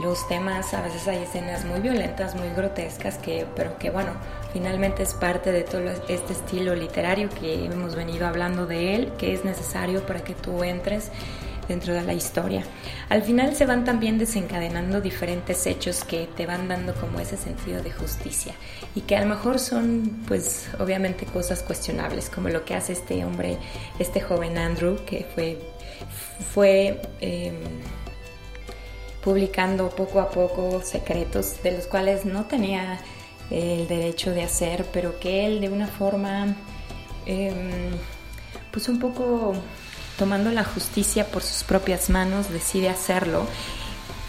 los 0.00 0.26
temas, 0.28 0.74
a 0.74 0.82
veces 0.82 1.06
hay 1.08 1.22
escenas 1.22 1.64
muy 1.64 1.80
violentas, 1.80 2.34
muy 2.34 2.48
grotescas, 2.50 3.18
que, 3.18 3.46
pero 3.56 3.78
que 3.78 3.90
bueno, 3.90 4.12
finalmente 4.52 5.02
es 5.02 5.14
parte 5.14 5.52
de 5.52 5.62
todo 5.62 5.82
este 6.08 6.32
estilo 6.32 6.74
literario 6.74 7.28
que 7.28 7.66
hemos 7.66 7.94
venido 7.94 8.26
hablando 8.26 8.66
de 8.66 8.94
él, 8.94 9.12
que 9.18 9.32
es 9.34 9.44
necesario 9.44 10.04
para 10.06 10.20
que 10.24 10.34
tú 10.34 10.62
entres 10.64 11.10
dentro 11.72 11.94
de 11.94 12.02
la 12.02 12.12
historia. 12.12 12.62
Al 13.08 13.22
final 13.22 13.56
se 13.56 13.64
van 13.64 13.84
también 13.84 14.18
desencadenando 14.18 15.00
diferentes 15.00 15.66
hechos 15.66 16.04
que 16.04 16.28
te 16.36 16.44
van 16.44 16.68
dando 16.68 16.94
como 16.94 17.18
ese 17.18 17.38
sentido 17.38 17.82
de 17.82 17.90
justicia 17.90 18.52
y 18.94 19.00
que 19.00 19.16
a 19.16 19.22
lo 19.22 19.26
mejor 19.26 19.58
son 19.58 20.22
pues 20.28 20.66
obviamente 20.78 21.24
cosas 21.24 21.62
cuestionables 21.62 22.28
como 22.28 22.50
lo 22.50 22.66
que 22.66 22.74
hace 22.74 22.92
este 22.92 23.24
hombre, 23.24 23.56
este 23.98 24.20
joven 24.20 24.58
Andrew 24.58 24.98
que 25.06 25.26
fue, 25.34 25.58
fue 26.52 27.00
em, 27.20 27.54
publicando 29.24 29.88
poco 29.88 30.20
a 30.20 30.30
poco 30.30 30.82
secretos 30.82 31.62
de 31.62 31.72
los 31.72 31.86
cuales 31.86 32.26
no 32.26 32.44
tenía 32.44 33.00
el 33.50 33.88
derecho 33.88 34.32
de 34.32 34.42
hacer, 34.42 34.84
pero 34.92 35.18
que 35.18 35.46
él 35.46 35.62
de 35.62 35.70
una 35.70 35.86
forma 35.86 36.54
em, 37.24 37.92
pues 38.70 38.90
un 38.90 38.98
poco 38.98 39.54
tomando 40.22 40.52
la 40.52 40.62
justicia 40.62 41.26
por 41.32 41.42
sus 41.42 41.64
propias 41.64 42.08
manos, 42.08 42.48
decide 42.48 42.88
hacerlo, 42.88 43.44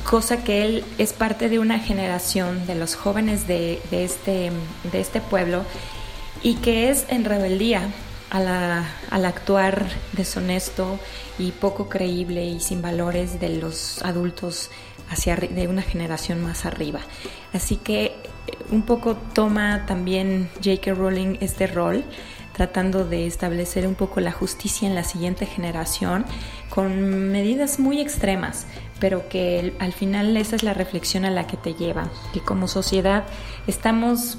cosa 0.09 0.43
que 0.43 0.65
él 0.65 0.83
es 0.97 1.13
parte 1.13 1.49
de 1.49 1.59
una 1.59 1.77
generación 1.77 2.65
de 2.65 2.73
los 2.73 2.95
jóvenes 2.95 3.45
de, 3.45 3.79
este, 3.91 4.51
de 4.91 4.99
este 4.99 5.21
pueblo 5.21 5.63
y 6.41 6.55
que 6.55 6.89
es 6.89 7.05
en 7.09 7.25
rebeldía 7.25 7.91
al 8.31 9.23
actuar 9.23 9.85
deshonesto 10.13 10.97
y 11.37 11.51
poco 11.51 11.89
creíble 11.89 12.43
y 12.43 12.59
sin 12.59 12.81
valores 12.81 13.39
de 13.39 13.49
los 13.49 14.01
adultos 14.01 14.71
hacia 15.11 15.35
de 15.35 15.67
una 15.67 15.83
generación 15.83 16.41
más 16.41 16.65
arriba. 16.65 17.01
Así 17.53 17.75
que 17.75 18.05
eh, 18.05 18.13
un 18.71 18.81
poco 18.81 19.15
toma 19.15 19.85
también 19.85 20.49
J.K. 20.55 20.95
Rowling 20.95 21.37
este 21.39 21.67
rol 21.67 22.03
tratando 22.53 23.03
de 23.05 23.25
establecer 23.25 23.87
un 23.87 23.95
poco 23.95 24.19
la 24.19 24.31
justicia 24.31 24.87
en 24.87 24.95
la 24.95 25.03
siguiente 25.03 25.45
generación 25.45 26.25
con 26.69 27.31
medidas 27.31 27.79
muy 27.79 27.99
extremas, 27.99 28.65
pero 28.99 29.27
que 29.27 29.73
al 29.79 29.93
final 29.93 30.37
esa 30.37 30.55
es 30.55 30.63
la 30.63 30.73
reflexión 30.73 31.25
a 31.25 31.31
la 31.31 31.47
que 31.47 31.57
te 31.57 31.73
lleva, 31.73 32.09
que 32.31 32.39
como 32.39 32.67
sociedad 32.67 33.25
estamos 33.67 34.37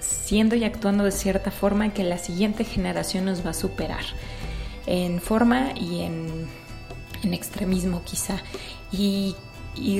siendo 0.00 0.56
y 0.56 0.64
actuando 0.64 1.04
de 1.04 1.12
cierta 1.12 1.50
forma 1.50 1.92
que 1.92 2.04
la 2.04 2.18
siguiente 2.18 2.64
generación 2.64 3.26
nos 3.26 3.44
va 3.44 3.50
a 3.50 3.54
superar 3.54 4.04
en 4.86 5.20
forma 5.20 5.72
y 5.76 6.00
en, 6.00 6.46
extremismo 7.32 8.02
quizá. 8.04 8.38
Y, 8.90 9.36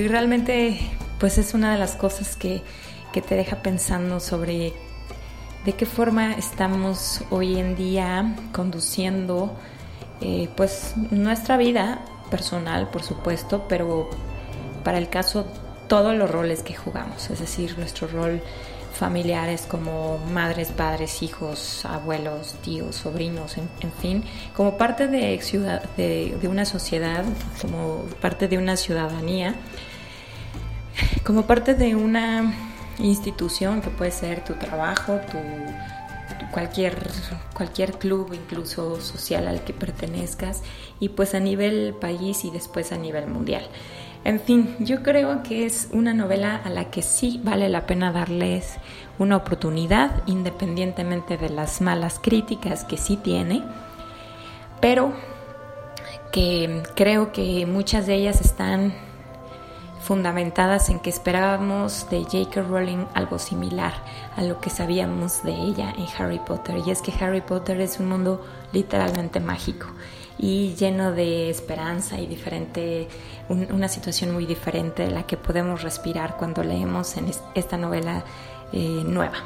realmente 0.09 0.79
pues 1.19 1.39
es 1.39 1.55
una 1.55 1.73
de 1.73 1.79
las 1.79 1.95
cosas 1.95 2.37
que, 2.37 2.63
que 3.13 3.23
te 3.23 3.37
deja 3.37 3.63
pensando 3.63 4.21
sobre 4.21 4.75
de 5.65 5.73
qué 5.75 5.87
forma 5.87 6.33
estamos 6.35 7.23
hoy 7.31 7.59
en 7.59 7.77
día 7.77 8.37
conduciendo 8.53 9.57
eh, 10.21 10.49
pues 10.57 10.95
nuestra 11.11 11.57
vida 11.57 12.05
personal, 12.31 12.89
por 12.91 13.03
supuesto, 13.03 13.67
pero 13.69 14.11
para 14.85 14.99
el 14.99 15.09
caso 15.09 15.47
todos 15.89 16.17
los 16.17 16.31
roles 16.31 16.63
que 16.63 16.75
jugamos, 16.75 17.31
es 17.31 17.39
decir, 17.39 17.79
nuestro 17.79 18.09
rol 18.09 18.41
familiares 18.95 19.67
como 19.69 20.19
madres, 20.33 20.69
padres, 20.69 21.23
hijos, 21.23 21.85
abuelos, 21.85 22.55
tíos, 22.63 22.97
sobrinos, 22.97 23.57
en, 23.57 23.93
fin, 24.01 24.25
como 24.55 24.77
parte 24.77 25.09
de, 25.09 25.41
ciudad, 25.41 25.83
de, 25.97 26.37
de 26.41 26.49
una 26.49 26.65
sociedad, 26.65 27.25
como 27.61 28.05
parte 28.21 28.49
de 28.49 28.59
una 28.59 28.77
ciudadanía, 28.77 29.55
como 31.25 31.47
parte 31.47 31.75
de 31.75 31.97
una 31.97 32.72
institución 32.99 33.81
que 33.81 33.91
puede 33.91 34.11
ser 34.11 34.45
tu 34.45 34.55
trabajo, 34.55 35.21
tu, 35.31 35.39
cualquier, 36.53 36.97
cualquier 37.55 37.95
club, 37.95 38.33
incluso 38.33 39.01
social 39.01 39.49
al 39.49 39.65
que 39.65 39.73
pertenezcas, 39.73 40.63
y 41.01 41.11
pues 41.11 41.35
a 41.35 41.41
nivel 41.41 41.95
país 42.01 42.45
y 42.45 42.51
después 42.51 42.93
a 42.93 42.97
nivel 42.97 43.27
mundial. 43.27 43.65
En 44.25 44.39
fin, 44.39 44.77
yo 44.79 45.03
creo 45.03 45.43
que 45.43 45.67
es 45.67 45.89
una 45.93 46.15
novela 46.15 46.55
a 46.57 46.71
la 46.71 46.91
que 46.91 47.03
sí 47.03 47.41
vale 47.43 47.69
la 47.69 47.87
pena 47.87 48.13
darles 48.13 48.77
una 49.19 49.37
oportunidad, 49.37 50.23
independientemente 50.27 51.37
de 51.37 51.49
las 51.49 51.81
malas 51.81 52.21
críticas 52.21 52.85
que 52.85 52.99
sí 52.99 53.17
tiene, 53.17 53.63
pero 54.81 55.13
que 56.31 56.83
creo 56.95 57.33
que 57.33 57.67
muchas 57.67 58.07
de 58.07 58.15
ellas 58.15 58.41
están 58.41 58.95
fundamentadas 60.03 60.89
en 60.89 60.99
que 60.99 61.11
esperábamos 61.11 62.09
de 62.11 62.23
J.K. 62.25 62.63
Rowling 62.63 63.07
algo 63.15 63.39
similar 63.39 63.93
a 64.37 64.43
lo 64.43 64.61
que 64.61 64.71
sabíamos 64.71 65.43
de 65.45 65.53
ella 65.53 65.95
en 65.97 66.07
Harry 66.19 66.41
Potter. 66.41 66.77
Y 66.85 66.91
es 66.91 67.03
que 67.03 67.13
Harry 67.25 67.41
Potter 67.41 67.81
es 67.81 68.01
un 68.01 68.09
mundo 68.09 68.45
literalmente 68.73 69.41
mágico 69.41 69.87
y 70.39 70.75
lleno 70.75 71.13
de 71.13 71.51
esperanza 71.51 72.19
y 72.19 72.27
diferente, 72.27 73.09
una 73.49 73.89
situación 73.89 74.33
muy 74.33 74.45
diferente 74.45 75.05
de 75.05 75.11
la 75.11 75.23
que 75.25 75.37
podemos 75.37 75.83
respirar 75.83 76.37
cuando 76.37 76.65
leemos 76.65 77.17
en 77.17 77.31
esta 77.55 77.77
novela 77.77 78.25
eh, 78.73 79.03
nueva. 79.07 79.37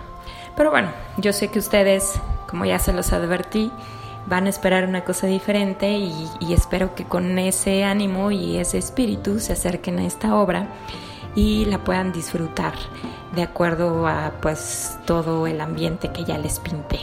Pero 0.56 0.70
bueno, 0.70 0.90
yo 1.18 1.34
sé 1.34 1.48
que 1.48 1.58
ustedes, 1.58 2.14
como 2.48 2.64
ya 2.64 2.78
se 2.78 2.94
los 2.94 3.12
advertí, 3.12 3.70
van 4.26 4.46
a 4.46 4.50
esperar 4.50 4.86
una 4.86 5.04
cosa 5.04 5.26
diferente 5.26 5.90
y, 5.92 6.52
espero 6.52 6.94
que 6.94 7.04
con 7.04 7.38
ese 7.38 7.84
ánimo 7.84 8.30
y 8.30 8.56
ese 8.56 8.78
espíritu 8.78 9.38
se 9.40 9.52
acerquen 9.52 9.98
a 9.98 10.06
esta 10.06 10.34
obra 10.34 10.68
y 11.34 11.66
la 11.66 11.78
puedan 11.78 12.12
disfrutar 12.12 12.74
de 13.34 13.42
acuerdo 13.42 14.06
a 14.06 14.32
pues 14.40 14.98
todo 15.06 15.46
el 15.46 15.60
ambiente 15.60 16.10
que 16.12 16.24
ya 16.24 16.38
les 16.38 16.58
pinté. 16.58 17.00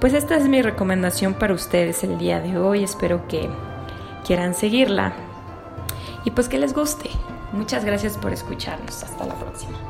Pues 0.00 0.14
esta 0.14 0.36
es 0.36 0.48
mi 0.48 0.62
recomendación 0.62 1.34
para 1.34 1.52
ustedes 1.54 2.02
el 2.04 2.18
día 2.18 2.40
de 2.40 2.58
hoy, 2.58 2.82
espero 2.82 3.28
que 3.28 3.48
quieran 4.24 4.54
seguirla 4.54 5.12
y 6.24 6.30
pues 6.30 6.48
que 6.48 6.58
les 6.58 6.74
guste. 6.74 7.10
Muchas 7.52 7.84
gracias 7.84 8.16
por 8.16 8.32
escucharnos, 8.32 9.02
hasta 9.02 9.26
la 9.26 9.34
próxima. 9.34 9.89